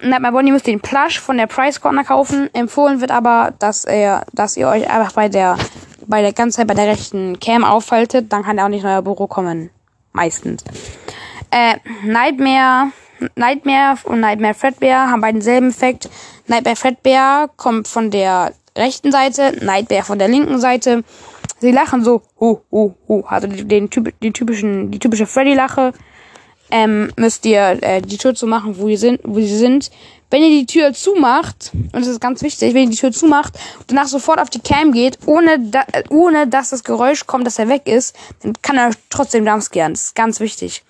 Nightmare 0.00 0.32
Bonnie 0.32 0.52
müsst 0.52 0.66
den 0.66 0.80
Plush 0.80 1.20
von 1.20 1.36
der 1.38 1.46
Price 1.46 1.80
Corner 1.80 2.04
kaufen. 2.04 2.50
Empfohlen 2.54 3.00
wird 3.00 3.10
aber, 3.10 3.54
dass 3.58 3.84
er, 3.84 4.24
dass 4.32 4.56
ihr 4.56 4.68
euch 4.68 4.88
einfach 4.90 5.12
bei 5.12 5.28
der, 5.28 5.56
bei 6.06 6.20
der 6.22 6.32
ganzen 6.32 6.58
Zeit 6.58 6.66
bei 6.66 6.74
der 6.74 6.86
rechten 6.86 7.40
Cam 7.40 7.64
aufhaltet. 7.64 8.32
Dann 8.32 8.42
kann 8.42 8.58
er 8.58 8.66
auch 8.66 8.70
nicht 8.70 8.84
in 8.84 8.90
euer 8.90 9.02
Büro 9.02 9.26
kommen. 9.26 9.70
Meistens. 10.12 10.64
Äh, 11.50 11.76
Nightmare, 12.04 12.92
Nightmare 13.34 13.98
und 14.04 14.20
Nightmare 14.20 14.54
Fredbear 14.54 15.10
haben 15.10 15.20
beiden 15.20 15.40
selben 15.40 15.70
Effekt. 15.70 16.08
Nightmare 16.46 16.76
Fredbear 16.76 17.48
kommt 17.56 17.88
von 17.88 18.10
der 18.10 18.52
rechten 18.76 19.10
Seite, 19.10 19.56
Nightmare 19.64 20.02
von 20.02 20.18
der 20.18 20.28
linken 20.28 20.60
Seite. 20.60 21.02
Sie 21.58 21.72
lachen 21.72 22.04
so, 22.04 22.22
hu, 22.38 22.60
hu, 22.70 22.94
hu. 23.08 23.24
Also 23.26 23.46
den, 23.46 23.68
den, 23.68 23.90
den 24.22 24.32
typischen, 24.32 24.90
die 24.90 24.98
typische 24.98 25.26
Freddy-Lache 25.26 25.92
ähm, 26.70 27.12
müsst 27.16 27.46
ihr 27.46 27.78
äh, 27.82 28.02
die 28.02 28.18
Tür 28.18 28.34
zumachen, 28.34 28.78
wo, 28.78 28.88
ihr 28.88 28.98
sind, 28.98 29.20
wo 29.24 29.40
sie 29.40 29.56
sind. 29.56 29.90
Wenn 30.30 30.42
ihr 30.42 30.50
die 30.50 30.66
Tür 30.66 30.92
zumacht, 30.92 31.70
und 31.72 31.94
das 31.94 32.08
ist 32.08 32.20
ganz 32.20 32.42
wichtig, 32.42 32.74
wenn 32.74 32.84
ihr 32.84 32.90
die 32.90 32.96
Tür 32.96 33.12
zumacht 33.12 33.54
und 33.78 33.90
danach 33.90 34.08
sofort 34.08 34.40
auf 34.40 34.50
die 34.50 34.58
Cam 34.58 34.92
geht, 34.92 35.18
ohne, 35.26 35.60
da, 35.60 35.84
ohne 36.10 36.48
dass 36.48 36.70
das 36.70 36.82
Geräusch 36.82 37.26
kommt, 37.26 37.46
dass 37.46 37.58
er 37.58 37.68
weg 37.68 37.86
ist, 37.86 38.16
dann 38.42 38.54
kann 38.60 38.76
er 38.76 38.90
trotzdem 39.08 39.46
jumpscaren. 39.46 39.92
Das 39.92 40.02
ist 40.02 40.14
ganz 40.16 40.40
wichtig. 40.40 40.82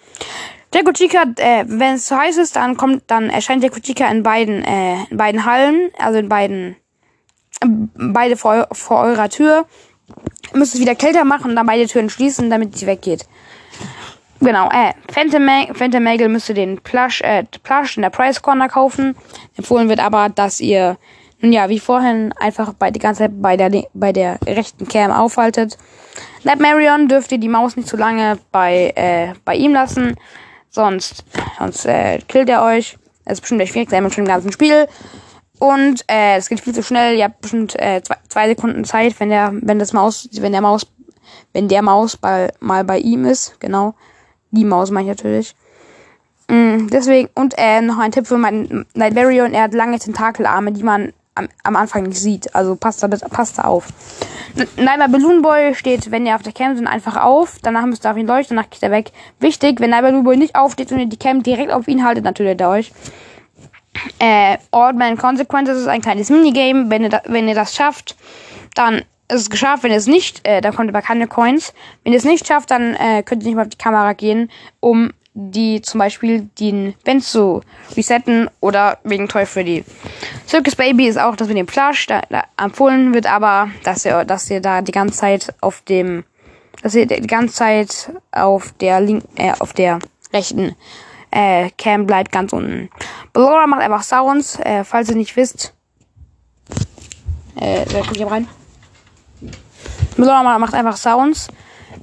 Jacko 0.74 0.92
Chica, 0.92 1.22
äh, 1.36 1.64
wenn 1.66 1.94
es 1.94 2.06
zu 2.06 2.16
heiß 2.16 2.38
ist, 2.38 2.56
dann 2.56 2.76
kommt, 2.76 3.04
dann 3.06 3.30
erscheint 3.30 3.62
Jacko 3.62 3.80
Chica 3.80 4.08
in 4.08 4.22
beiden, 4.22 4.62
äh, 4.62 5.04
in 5.10 5.16
beiden 5.16 5.44
Hallen, 5.44 5.90
also 5.98 6.18
in 6.18 6.28
beiden, 6.28 6.76
äh, 7.60 7.66
beide 7.94 8.36
vor, 8.36 8.68
vor 8.72 9.00
eurer 9.00 9.28
Tür. 9.28 9.66
Ihr 10.52 10.58
müsst 10.58 10.74
es 10.74 10.80
wieder 10.80 10.94
kälter 10.94 11.24
machen 11.24 11.50
und 11.50 11.56
dann 11.56 11.66
beide 11.66 11.86
Türen 11.86 12.10
schließen, 12.10 12.50
damit 12.50 12.76
sie 12.76 12.86
weggeht. 12.86 13.26
Genau, 14.40 14.68
äh, 14.68 14.92
Phantom, 15.10 15.48
Phantom 15.74 16.02
Magel 16.02 16.28
müsst 16.28 16.48
ihr 16.48 16.54
den 16.54 16.78
Plush, 16.80 17.22
äh, 17.22 17.44
Plush 17.62 17.96
in 17.96 18.02
der 18.02 18.10
Price 18.10 18.42
Corner 18.42 18.68
kaufen. 18.68 19.16
Empfohlen 19.56 19.88
wird 19.88 20.00
aber, 20.00 20.28
dass 20.28 20.60
ihr, 20.60 20.98
nun 21.40 21.52
ja, 21.52 21.68
wie 21.68 21.80
vorhin, 21.80 22.32
einfach 22.38 22.74
bei 22.74 22.90
die 22.90 22.98
ganze 22.98 23.20
Zeit 23.20 23.42
bei 23.42 23.56
der, 23.56 23.84
bei 23.94 24.12
der 24.12 24.38
rechten 24.46 24.86
Cam 24.86 25.10
aufhaltet. 25.10 25.78
Night 26.44 26.60
Marion 26.60 27.08
dürft 27.08 27.32
ihr 27.32 27.38
die 27.38 27.48
Maus 27.48 27.76
nicht 27.76 27.88
zu 27.88 27.96
lange 27.96 28.38
bei, 28.52 28.92
äh, 28.94 29.32
bei 29.44 29.54
ihm 29.54 29.72
lassen. 29.72 30.16
Sonst, 30.70 31.24
sonst, 31.58 31.86
äh, 31.86 32.18
killt 32.28 32.50
er 32.50 32.62
euch. 32.62 32.98
Es 33.24 33.34
ist 33.34 33.40
bestimmt 33.40 33.62
echt 33.62 33.72
schwierig, 33.72 33.90
sein 33.90 34.08
schon 34.10 34.24
im 34.24 34.28
ganzen 34.28 34.52
Spiel. 34.52 34.86
Und, 35.58 36.04
äh, 36.08 36.36
es 36.36 36.48
geht 36.48 36.60
viel 36.60 36.74
zu 36.74 36.82
schnell. 36.82 37.16
Ihr 37.16 37.24
habt 37.24 37.40
bestimmt, 37.40 37.74
äh, 37.80 38.02
zwei, 38.02 38.16
zwei 38.28 38.48
Sekunden 38.48 38.84
Zeit, 38.84 39.18
wenn 39.18 39.30
der, 39.30 39.52
wenn 39.54 39.78
das 39.78 39.94
Maus, 39.94 40.28
wenn 40.32 40.52
der 40.52 40.60
Maus, 40.60 40.86
wenn 41.54 41.68
der 41.68 41.80
Maus 41.80 42.18
bei, 42.18 42.52
mal 42.60 42.84
bei 42.84 42.98
ihm 42.98 43.24
ist, 43.24 43.58
genau. 43.58 43.94
Die 44.50 44.64
Maus 44.64 44.90
meine 44.90 45.10
ich 45.10 45.16
natürlich. 45.16 45.54
Mm, 46.48 46.88
deswegen, 46.88 47.28
und 47.34 47.54
äh, 47.58 47.80
noch 47.80 47.98
ein 47.98 48.12
Tipp 48.12 48.26
für 48.26 48.38
meinen 48.38 48.86
Nightbarion. 48.94 49.52
Er 49.52 49.64
hat 49.64 49.74
lange 49.74 49.98
Tentakelarme, 49.98 50.72
die 50.72 50.82
man 50.82 51.12
am, 51.34 51.48
am 51.62 51.76
Anfang 51.76 52.04
nicht 52.04 52.18
sieht. 52.18 52.54
Also 52.54 52.76
passt 52.76 53.02
da, 53.02 53.08
passt 53.08 53.58
da 53.58 53.64
auf. 53.64 53.88
Neighbor 54.76 55.08
Balloon 55.08 55.42
Boy 55.42 55.74
steht, 55.74 56.10
wenn 56.10 56.26
ihr 56.26 56.34
auf 56.34 56.42
der 56.42 56.52
Cam 56.52 56.76
sind, 56.76 56.86
einfach 56.86 57.16
auf. 57.22 57.56
Danach 57.62 57.84
müsst 57.84 58.06
ihr 58.06 58.10
auf 58.10 58.16
ihn 58.16 58.26
leuchten, 58.26 58.56
danach 58.56 58.70
geht 58.70 58.82
er 58.82 58.90
weg. 58.90 59.12
Wichtig, 59.38 59.80
wenn 59.80 59.90
Neighbor 59.90 60.08
Balloon 60.08 60.24
Boy 60.24 60.36
nicht 60.36 60.56
aufsteht 60.56 60.90
und 60.92 60.98
ihr 60.98 61.06
die 61.06 61.18
Cam 61.18 61.42
direkt 61.42 61.72
auf 61.72 61.88
ihn 61.88 62.04
haltet, 62.04 62.24
natürlich 62.24 62.64
euch. 62.64 62.92
Äh, 64.18 64.58
Old 64.72 64.96
Man 64.96 65.16
Consequences 65.16 65.78
ist 65.78 65.88
ein 65.88 66.00
kleines 66.02 66.30
Minigame. 66.30 66.90
Wenn 66.90 67.02
ihr, 67.02 67.08
da, 67.08 67.22
wenn 67.26 67.48
ihr 67.48 67.54
das 67.54 67.74
schafft, 67.74 68.16
dann 68.74 69.02
es 69.28 69.50
geschafft. 69.50 69.82
Wenn 69.82 69.92
es 69.92 70.06
nicht, 70.06 70.46
äh, 70.46 70.60
dann 70.60 70.74
kommt 70.74 70.88
aber 70.88 71.02
keine 71.02 71.26
Coins. 71.26 71.72
Wenn 72.04 72.12
ihr 72.12 72.18
es 72.18 72.24
nicht 72.24 72.46
schafft, 72.46 72.70
dann 72.70 72.94
äh, 72.94 73.22
könnt 73.22 73.42
ihr 73.42 73.48
nicht 73.48 73.56
mehr 73.56 73.64
auf 73.64 73.70
die 73.70 73.78
Kamera 73.78 74.12
gehen, 74.12 74.50
um 74.80 75.12
die 75.38 75.82
zum 75.82 75.98
Beispiel 75.98 76.48
den 76.58 76.94
Band 77.04 77.22
zu 77.22 77.60
resetten 77.94 78.48
oder 78.60 78.98
wegen 79.04 79.28
Toy 79.28 79.44
Freddy. 79.44 79.84
Circus 80.48 80.76
Baby 80.76 81.08
ist 81.08 81.18
auch 81.18 81.36
das 81.36 81.48
mit 81.48 81.58
dem 81.58 81.66
Plush. 81.66 82.06
Da, 82.06 82.22
da 82.30 82.44
empfohlen 82.56 83.12
wird 83.12 83.30
aber, 83.30 83.70
dass 83.84 84.06
ihr, 84.06 84.24
dass 84.24 84.50
ihr 84.50 84.60
da 84.60 84.80
die 84.80 84.92
ganze 84.92 85.18
Zeit 85.18 85.54
auf 85.60 85.82
dem, 85.82 86.24
dass 86.82 86.94
ihr 86.94 87.06
die 87.06 87.26
ganze 87.26 87.54
Zeit 87.54 88.12
auf 88.32 88.72
der 88.80 89.00
link, 89.00 89.24
äh, 89.36 89.52
auf 89.58 89.74
der 89.74 89.98
rechten 90.32 90.74
äh, 91.30 91.68
Cam 91.76 92.06
bleibt 92.06 92.32
ganz 92.32 92.54
unten. 92.54 92.88
Ballora 93.34 93.66
macht 93.66 93.82
einfach 93.82 94.02
Sounds, 94.02 94.58
äh, 94.60 94.84
falls 94.84 95.10
ihr 95.10 95.16
nicht 95.16 95.36
wisst. 95.36 95.74
Äh, 97.56 97.84
wer 97.90 98.02
guckt 98.02 98.16
hier 98.16 98.30
rein? 98.30 98.48
Ballora 100.16 100.58
macht 100.58 100.74
einfach 100.74 100.96
Sounds. 100.96 101.48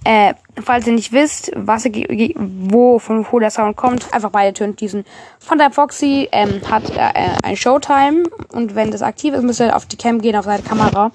Äh, 0.06 0.34
falls 0.62 0.86
ihr 0.86 0.94
nicht 0.94 1.14
wisst, 1.14 1.52
was 1.56 1.86
wo 1.86 3.00
von 3.00 3.26
wo 3.30 3.40
der 3.40 3.52
Sound 3.52 3.78
kommt, 3.78 4.14
einfach 4.14 4.32
beide 4.32 4.54
Töne 4.54 4.74
diesen. 4.74 5.06
Von 5.40 5.58
der 5.58 5.72
Foxy 5.72 6.28
ähm, 6.32 6.62
hat 6.70 6.90
er 6.90 7.16
äh, 7.16 7.30
ein 7.44 7.56
Showtime 7.56 8.24
und 8.52 8.76
wenn 8.76 8.92
das 8.92 9.02
aktiv 9.02 9.34
ist, 9.34 9.44
müsst 9.44 9.62
ihr 9.62 9.76
auf 9.76 9.86
die 9.86 9.98
Cam 9.98 10.20
gehen, 10.22 10.36
auf 10.36 10.46
seine 10.46 10.64
Kamera. 10.64 11.12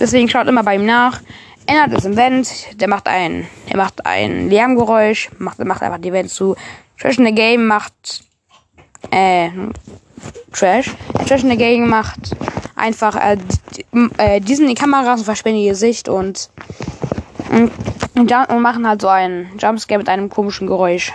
Deswegen 0.00 0.28
schaut 0.28 0.46
immer 0.46 0.62
bei 0.62 0.76
ihm 0.76 0.86
nach. 0.86 1.20
Ändert 1.66 2.02
im 2.04 2.16
Vent, 2.16 2.80
der 2.80 2.88
macht 2.88 3.08
ein, 3.08 3.46
der 3.68 3.76
macht 3.76 4.06
ein 4.06 4.48
Lärmgeräusch, 4.48 5.30
macht, 5.38 5.58
macht 5.58 5.82
einfach 5.82 5.98
die 5.98 6.12
Vent 6.12 6.30
zu. 6.30 6.56
Trash 6.98 7.18
in 7.18 7.26
the 7.26 7.34
Game 7.34 7.66
macht 7.66 8.24
äh, 9.10 9.50
Trash. 10.52 10.94
Trash 11.26 11.42
in 11.42 11.50
the 11.50 11.56
Game 11.58 11.90
macht 11.90 12.34
einfach 12.78 13.16
äh, 13.16 13.36
äh, 14.18 14.40
diesen 14.40 14.68
die 14.68 14.74
Kameras 14.74 15.20
und 15.20 15.24
versperren 15.24 15.56
ihr 15.56 15.70
Gesicht 15.70 16.08
und 16.08 16.50
und, 17.50 17.70
und 18.14 18.62
machen 18.62 18.86
halt 18.86 19.00
so 19.00 19.08
einen 19.08 19.58
Jumpscare 19.58 19.98
mit 19.98 20.08
einem 20.08 20.28
komischen 20.28 20.66
Geräusch. 20.66 21.12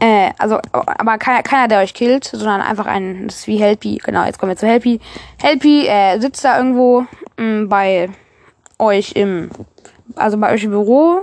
Äh, 0.00 0.30
also, 0.38 0.60
aber 0.72 1.18
keiner, 1.18 1.42
keiner, 1.42 1.66
der 1.66 1.80
euch 1.80 1.94
killt, 1.94 2.24
sondern 2.24 2.60
einfach 2.60 2.86
ein, 2.86 3.26
das 3.26 3.40
ist 3.40 3.46
wie 3.48 3.56
Helpy. 3.56 4.00
Genau, 4.04 4.24
jetzt 4.24 4.38
kommen 4.38 4.50
wir 4.50 4.56
zu 4.56 4.66
Helpy. 4.66 5.00
Helpy 5.40 5.86
äh, 5.86 6.20
sitzt 6.20 6.44
da 6.44 6.56
irgendwo 6.56 7.04
mh, 7.36 7.66
bei 7.68 8.08
euch 8.78 9.12
im, 9.12 9.50
also 10.14 10.38
bei 10.38 10.52
euch 10.52 10.62
im 10.62 10.70
Büro, 10.70 11.22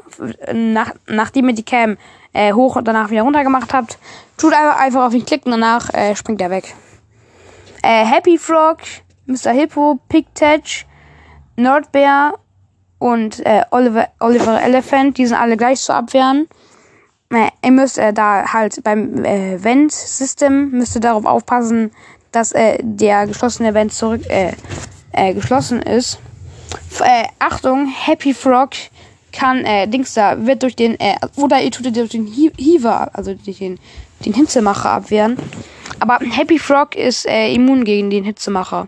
nach, 0.54 0.92
nachdem 1.08 1.50
ihr 1.50 1.56
die 1.56 1.64
Cam 1.64 1.98
äh, 2.34 2.52
hoch 2.52 2.76
und 2.76 2.86
danach 2.86 3.10
wieder 3.12 3.22
runter 3.22 3.44
gemacht 3.44 3.74
habt. 3.74 3.98
Tut 4.38 4.54
einfach, 4.54 4.80
einfach 4.80 5.06
auf 5.06 5.14
ihn 5.14 5.26
klicken, 5.26 5.52
danach 5.52 5.94
äh, 5.94 6.16
springt 6.16 6.42
er 6.42 6.50
weg. 6.50 6.76
Äh, 7.82 8.04
Happy 8.04 8.38
Frog, 8.38 8.80
Mr. 9.26 9.52
Hippo, 9.52 10.00
Pigtatch, 10.10 10.86
Nordbear 11.56 12.40
und 13.00 13.46
äh, 13.46 13.64
Oliver, 13.72 14.08
Oliver 14.20 14.62
Elephant, 14.62 15.18
die 15.18 15.26
sind 15.26 15.38
alle 15.38 15.58
gleich 15.58 15.80
zu 15.82 15.94
abwehren. 15.94 16.48
Äh, 17.32 17.50
ihr 17.64 17.72
müsst 17.72 17.98
äh, 17.98 18.14
da 18.14 18.54
halt 18.54 18.84
beim 18.84 19.24
äh, 19.26 19.64
Vent-System 19.64 20.72
müsst 20.72 20.96
ihr 20.96 21.02
darauf 21.02 21.26
aufpassen, 21.26 21.92
dass 22.32 22.52
äh, 22.52 22.78
der 22.82 23.28
geschlossene 23.28 23.74
Vent 23.74 23.94
zurück 23.94 24.22
äh, 24.30 24.54
äh, 25.12 25.34
geschlossen 25.34 25.82
ist. 25.82 26.20
Äh, 27.00 27.26
Achtung, 27.40 27.88
Happy 27.88 28.34
Frog 28.34 28.72
kann 29.32 29.66
äh, 29.66 29.88
Dings 29.88 30.14
da 30.14 30.46
wird 30.46 30.64
durch 30.64 30.76
den 30.76 31.00
äh, 31.00 31.16
oder 31.36 31.62
ihr 31.62 31.72
tut 31.72 31.96
durch 31.96 32.12
den 32.12 32.28
Heaver, 32.28 33.10
also 33.14 33.34
durch 33.34 33.58
den 33.58 33.80
den 34.24 34.34
Hitzemacher 34.34 34.90
abwehren. 34.92 35.38
Aber 36.00 36.20
Happy 36.20 36.60
Frog 36.60 36.96
ist 36.96 37.26
äh, 37.26 37.54
immun 37.54 37.84
gegen 37.84 38.10
den 38.10 38.24
Hitzemacher. 38.24 38.88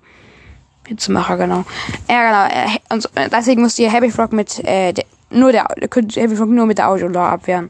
Hitzemacher, 0.88 1.38
genau. 1.38 1.63
Ja, 2.10 2.47
genau. 2.50 2.67
Äh, 2.67 2.93
und 2.93 3.10
äh, 3.15 3.30
deswegen 3.30 3.62
müsst 3.62 3.78
ihr 3.80 3.91
Happy 3.91 4.10
Frog 4.10 4.34
mit, 4.34 4.60
äh, 4.63 4.93
nur 5.30 5.52
der, 5.52 5.67
könnt 5.89 6.15
Happy 6.15 6.36
Frog 6.36 6.50
nur 6.50 6.65
mit 6.65 6.78
der 6.78 6.89
Audio-Lore 6.89 7.28
abwehren. 7.28 7.69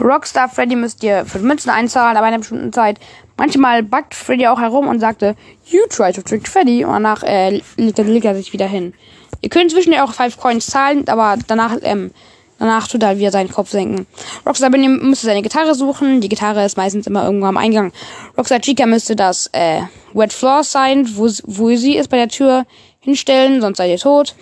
Rockstar 0.00 0.48
Freddy 0.48 0.76
müsst 0.76 1.02
ihr 1.02 1.24
für 1.24 1.38
Münzen 1.38 1.70
einzahlen, 1.70 2.16
aber 2.16 2.26
in 2.26 2.34
einer 2.34 2.38
bestimmten 2.40 2.72
Zeit. 2.72 2.98
Manchmal 3.36 3.82
backt 3.82 4.14
Freddy 4.14 4.46
auch 4.46 4.60
herum 4.60 4.88
und 4.88 5.00
sagte, 5.00 5.36
you 5.66 5.80
try 5.88 6.12
to 6.12 6.22
trick 6.22 6.48
Freddy, 6.48 6.84
und 6.84 6.92
danach 6.92 7.22
äh, 7.22 7.62
legt 7.76 8.24
er 8.24 8.34
sich 8.34 8.52
wieder 8.52 8.66
hin. 8.66 8.94
Ihr 9.42 9.50
könnt 9.50 9.70
zwischendurch 9.70 10.02
auch 10.02 10.12
5 10.12 10.38
Coins 10.38 10.66
zahlen, 10.66 11.08
aber 11.08 11.36
danach, 11.46 11.76
ähm, 11.82 12.10
danach 12.58 12.88
tut 12.88 13.02
er 13.02 13.18
wieder 13.18 13.30
seinen 13.30 13.52
Kopf 13.52 13.70
senken. 13.70 14.06
Rockstar 14.46 14.70
Benny 14.70 14.88
müsste 14.88 15.26
seine 15.26 15.42
Gitarre 15.42 15.74
suchen. 15.74 16.20
Die 16.20 16.28
Gitarre 16.28 16.64
ist 16.64 16.76
meistens 16.76 17.06
immer 17.06 17.24
irgendwo 17.24 17.46
am 17.46 17.56
Eingang. 17.56 17.92
Rockstar 18.36 18.60
Chica 18.60 18.86
müsste 18.86 19.16
das, 19.16 19.48
äh, 19.52 19.82
Wet 20.14 20.32
Floor 20.32 20.64
sein, 20.64 21.08
wo, 21.16 21.28
wo 21.44 21.76
sie 21.76 21.96
ist 21.96 22.08
bei 22.08 22.16
der 22.16 22.28
Tür 22.28 22.64
hinstellen, 23.00 23.60
sonst 23.60 23.78
seid 23.78 23.90
ihr 23.90 23.98
tot. 23.98 24.34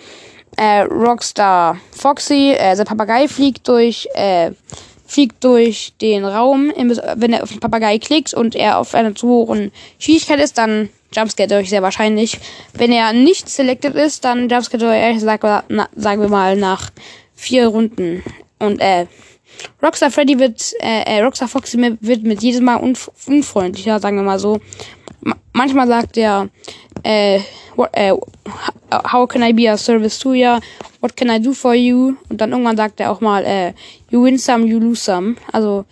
Äh, 0.57 0.81
Rockstar 0.81 1.77
Foxy, 1.91 2.51
äh, 2.51 2.75
sein 2.75 2.85
Papagei 2.85 3.27
fliegt 3.27 3.67
durch, 3.67 4.07
äh, 4.13 4.51
fliegt 5.05 5.43
durch 5.43 5.93
den 6.01 6.23
Raum. 6.23 6.71
Wenn 7.15 7.33
er 7.33 7.43
auf 7.43 7.51
den 7.51 7.59
Papagei 7.59 7.99
klickt 7.99 8.33
und 8.33 8.55
er 8.55 8.79
auf 8.79 8.95
einer 8.95 9.13
zu 9.13 9.27
hohen 9.27 9.71
Schwierigkeit 9.99 10.39
ist, 10.39 10.57
dann 10.57 10.89
jumpscare 11.13 11.55
euch 11.55 11.69
sehr 11.69 11.81
wahrscheinlich. 11.81 12.39
Wenn 12.73 12.91
er 12.91 13.13
nicht 13.13 13.49
selected 13.49 13.95
ist, 13.95 14.23
dann 14.23 14.49
jumpscare 14.49 14.87
euch, 14.87 15.19
sagen 15.19 16.21
wir 16.21 16.29
mal, 16.29 16.55
nach 16.55 16.89
vier 17.35 17.67
Runden. 17.67 18.23
Und, 18.59 18.79
äh, 18.79 19.05
Rockstar 19.81 20.11
Freddy 20.11 20.39
wird, 20.39 20.73
äh, 20.81 21.03
äh 21.03 21.21
Rockstar 21.21 21.47
Foxy 21.47 21.77
wird 22.01 22.23
mit 22.23 22.41
jedem 22.41 22.65
Mal 22.65 22.77
unf 22.77 23.09
unfreundlicher, 23.27 23.99
sagen 23.99 24.17
wir 24.17 24.23
mal 24.23 24.39
so 24.39 24.59
manchmal 25.55 25.87
sagt 25.87 26.17
er, 26.17 26.49
äh, 27.03 27.39
what, 27.75 27.89
äh, 27.93 28.13
how 29.11 29.27
can 29.27 29.41
I 29.41 29.53
be 29.53 29.69
a 29.69 29.77
service 29.77 30.19
to 30.19 30.33
you? 30.33 30.59
What 30.99 31.15
can 31.15 31.29
I 31.29 31.39
do 31.39 31.53
for 31.53 31.73
you? 31.73 32.15
Und 32.29 32.41
dann 32.41 32.51
irgendwann 32.51 32.77
sagt 32.77 32.99
er 32.99 33.11
auch 33.11 33.21
mal, 33.21 33.43
äh, 33.45 33.73
you 34.09 34.23
win 34.23 34.37
some, 34.37 34.65
you 34.65 34.79
lose 34.79 35.01
some. 35.01 35.35
Also, 35.51 35.85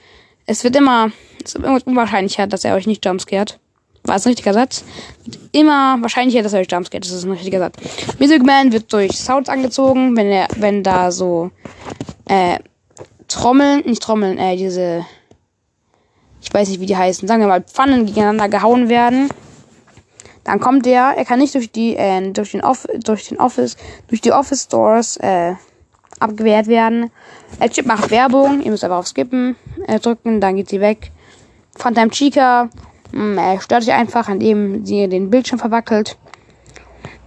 es 0.45 0.63
wird 0.63 0.75
immer, 0.75 1.12
es 1.43 1.56
wird 1.56 1.88
unwahrscheinlicher, 1.88 2.47
dass 2.47 2.65
er 2.65 2.75
euch 2.75 2.88
nicht 2.88 3.06
jumpscared. 3.06 3.60
War 4.03 4.15
es 4.17 4.25
ein 4.25 4.29
richtiger 4.29 4.53
Satz? 4.53 4.83
Wird 5.23 5.39
immer 5.53 5.97
wahrscheinlicher, 6.01 6.43
dass 6.43 6.53
er 6.53 6.59
euch 6.59 6.71
jumpscared. 6.71 7.05
Das 7.05 7.11
ist 7.11 7.23
ein 7.23 7.31
richtiger 7.31 7.59
Satz. 7.59 7.75
Music 8.19 8.43
Man 8.43 8.71
wird 8.71 8.91
durch 8.91 9.17
Sounds 9.17 9.49
angezogen, 9.49 10.15
wenn 10.17 10.27
er, 10.27 10.47
wenn 10.57 10.83
da 10.83 11.11
so, 11.11 11.51
äh, 12.25 12.59
Trommeln, 13.27 13.83
nicht 13.85 14.03
Trommeln, 14.03 14.37
äh, 14.37 14.57
diese, 14.57 15.05
ich 16.41 16.53
weiß 16.53 16.69
nicht, 16.69 16.81
wie 16.81 16.85
die 16.85 16.97
heißen, 16.97 17.27
sagen 17.27 17.41
wir 17.41 17.47
mal, 17.47 17.63
Pfannen 17.63 18.05
gegeneinander 18.05 18.49
gehauen 18.49 18.89
werden. 18.89 19.29
Dann 20.43 20.59
kommt 20.59 20.85
der, 20.85 21.13
er 21.15 21.23
kann 21.23 21.39
nicht 21.39 21.55
durch 21.55 21.71
die, 21.71 21.95
äh, 21.95 22.31
durch 22.31 22.51
den 22.51 22.63
Off 22.63 22.85
durch 23.03 23.29
den 23.29 23.39
Office, 23.39 23.77
durch 24.09 24.19
die 24.19 24.33
Office 24.33 24.63
Stores, 24.63 25.17
äh, 25.17 25.53
abgewehrt 26.19 26.67
werden. 26.67 27.09
Der 27.59 27.69
Chip 27.69 27.85
macht 27.85 28.11
Werbung, 28.11 28.61
ihr 28.61 28.71
müsst 28.71 28.83
einfach 28.83 28.97
auf 28.97 29.07
Skippen 29.07 29.55
äh, 29.87 29.99
drücken, 29.99 30.41
dann 30.41 30.57
geht 30.57 30.69
sie 30.69 30.81
weg. 30.81 31.11
Phantom 31.75 32.11
Chica, 32.11 32.69
er 33.13 33.62
stört 33.62 33.84
sich 33.84 33.93
einfach, 33.93 34.30
indem 34.30 34.86
sie 34.86 35.08
den 35.08 35.30
Bildschirm 35.30 35.60
verwackelt. 35.60 36.17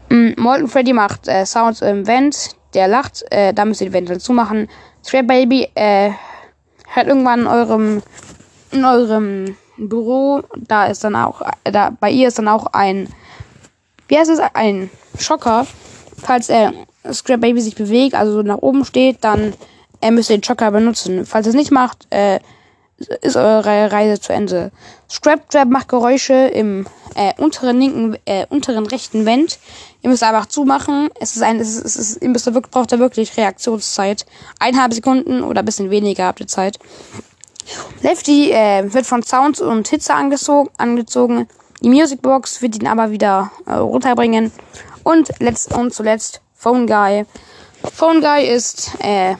Mm, 0.09 0.31
Molten 0.37 0.69
Freddy 0.69 0.93
macht 0.93 1.29
äh, 1.29 1.45
Sounds 1.47 1.81
im 1.81 2.07
Vent, 2.07 2.57
der 2.75 2.89
lacht, 2.89 3.25
äh, 3.31 3.53
da 3.53 3.65
müsst 3.65 3.81
ihr 3.81 3.89
die 3.89 3.93
Vent 3.93 4.21
zumachen. 4.21 4.69
Scrap 5.05 5.27
Baby, 5.27 5.69
äh, 5.75 6.11
hört 6.89 7.07
irgendwann 7.07 7.41
in 7.41 7.47
eurem 7.47 8.03
in 8.73 8.85
eurem 8.85 9.57
Büro, 9.77 10.43
da 10.57 10.87
ist 10.87 11.05
dann 11.05 11.17
auch, 11.17 11.43
da 11.65 11.91
bei 12.01 12.11
ihr 12.11 12.29
ist 12.29 12.39
dann 12.39 12.49
auch 12.49 12.67
ein, 12.67 13.09
wie 14.09 14.19
heißt 14.19 14.31
es, 14.31 14.41
ein 14.55 14.91
Schocker. 15.19 15.67
Falls 16.19 16.49
er 16.49 16.73
Scrap 17.13 17.41
Baby 17.41 17.61
sich 17.61 17.77
bewegt, 17.77 18.15
also 18.15 18.43
nach 18.43 18.59
oben 18.59 18.85
steht, 18.85 19.19
dann 19.23 19.55
er 20.01 20.11
müsste 20.11 20.35
den 20.35 20.43
Schocker 20.43 20.71
benutzen. 20.71 21.27
Falls 21.27 21.47
er 21.47 21.51
es 21.51 21.57
nicht 21.57 21.71
macht, 21.71 22.07
äh, 22.11 22.41
ist 22.99 23.37
eure 23.37 23.93
Reise 23.93 24.21
zu 24.21 24.33
Ende. 24.33 24.71
Scrap 25.11 25.51
Trap 25.51 25.69
macht 25.69 25.89
Geräusche 25.89 26.33
im 26.33 26.87
äh, 27.15 27.33
unteren 27.37 27.79
linken, 27.79 28.19
äh, 28.25 28.47
unteren 28.49 28.87
rechten 28.87 29.27
Wand. 29.27 29.59
Ihr 30.03 30.11
müsst 30.11 30.23
einfach 30.23 30.47
zumachen. 30.47 31.11
Es 31.21 31.37
ist 31.37 31.43
ein, 31.43 31.61
es 31.61 31.77
ist, 31.77 31.85
es 31.85 31.97
ist, 31.97 32.23
ihr 32.23 32.29
müsst 32.29 32.47
wirklich, 32.47 32.71
braucht 32.71 32.93
da 32.93 32.99
wirklich 32.99 33.37
Reaktionszeit. 33.37 34.25
Eineinhalb 34.59 34.95
Sekunden 34.95 35.43
oder 35.43 35.61
ein 35.61 35.65
bisschen 35.65 35.91
weniger 35.91 36.25
habt 36.25 36.41
ihr 36.41 36.47
Zeit. 36.47 36.79
Lefty 38.03 38.53
äh, 38.53 38.93
wird 38.93 39.07
von 39.07 39.23
Sounds 39.23 39.61
und 39.61 39.89
Hitze 39.89 40.15
angezogen. 40.15 40.71
angezogen. 40.79 41.49
Die 41.83 41.91
Musicbox 41.91 42.63
wird 42.63 42.77
ihn 42.77 42.87
aber 42.87 43.11
wieder 43.11 43.51
äh, 43.67 43.75
runterbringen. 43.75 44.53
Und, 45.03 45.31
letzt, 45.41 45.73
und 45.75 45.93
zuletzt 45.93 46.41
Phone 46.55 46.87
Guy. 46.87 47.27
Phone 47.93 48.21
Guy 48.21 48.47
ist 48.47 48.91
äh, 49.01 49.37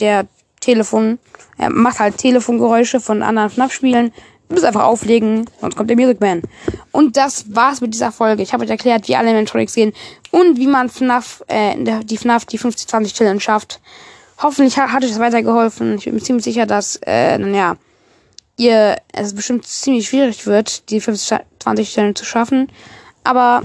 der 0.00 0.26
Telefon. 0.60 1.18
Er 1.56 1.70
macht 1.70 1.98
halt 1.98 2.18
Telefongeräusche 2.18 3.00
von 3.00 3.22
anderen 3.22 3.50
FNAF-Spielen. 3.50 4.12
Du 4.48 4.54
musst 4.54 4.64
einfach 4.64 4.84
auflegen, 4.84 5.44
sonst 5.60 5.76
kommt 5.76 5.90
der 5.90 5.96
Music 5.96 6.20
Man. 6.20 6.42
Und 6.90 7.16
das 7.16 7.54
war's 7.54 7.80
mit 7.80 7.92
dieser 7.92 8.12
Folge. 8.12 8.42
Ich 8.42 8.52
habe 8.52 8.64
euch 8.64 8.70
erklärt, 8.70 9.06
wie 9.06 9.16
alle 9.16 9.32
Mentronics 9.32 9.74
gehen 9.74 9.92
und 10.30 10.58
wie 10.58 10.66
man 10.66 10.88
FNAF, 10.88 11.44
äh, 11.48 12.02
die 12.04 12.16
FNAF, 12.16 12.46
die 12.46 12.58
50-20 12.58 13.14
Challenge 13.14 13.40
schafft. 13.40 13.80
Hoffentlich 14.40 14.78
hat, 14.78 14.92
hat 14.92 15.02
euch 15.02 15.10
das 15.10 15.18
weitergeholfen. 15.18 15.96
Ich 15.98 16.04
bin 16.04 16.14
mir 16.14 16.22
ziemlich 16.22 16.44
sicher, 16.44 16.64
dass, 16.64 16.98
äh, 17.04 17.36
naja, 17.36 17.76
ihr, 18.56 18.96
es 19.12 19.34
bestimmt 19.34 19.66
ziemlich 19.66 20.08
schwierig 20.08 20.46
wird, 20.46 20.88
die 20.90 21.02
50-20 21.02 21.92
Challenge 21.92 22.14
zu 22.14 22.24
schaffen. 22.24 22.68
Aber 23.24 23.62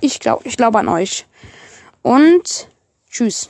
ich 0.00 0.18
glaube, 0.18 0.48
ich 0.48 0.56
glaube 0.56 0.78
an 0.78 0.88
euch. 0.88 1.26
Und 2.02 2.68
tschüss. 3.10 3.48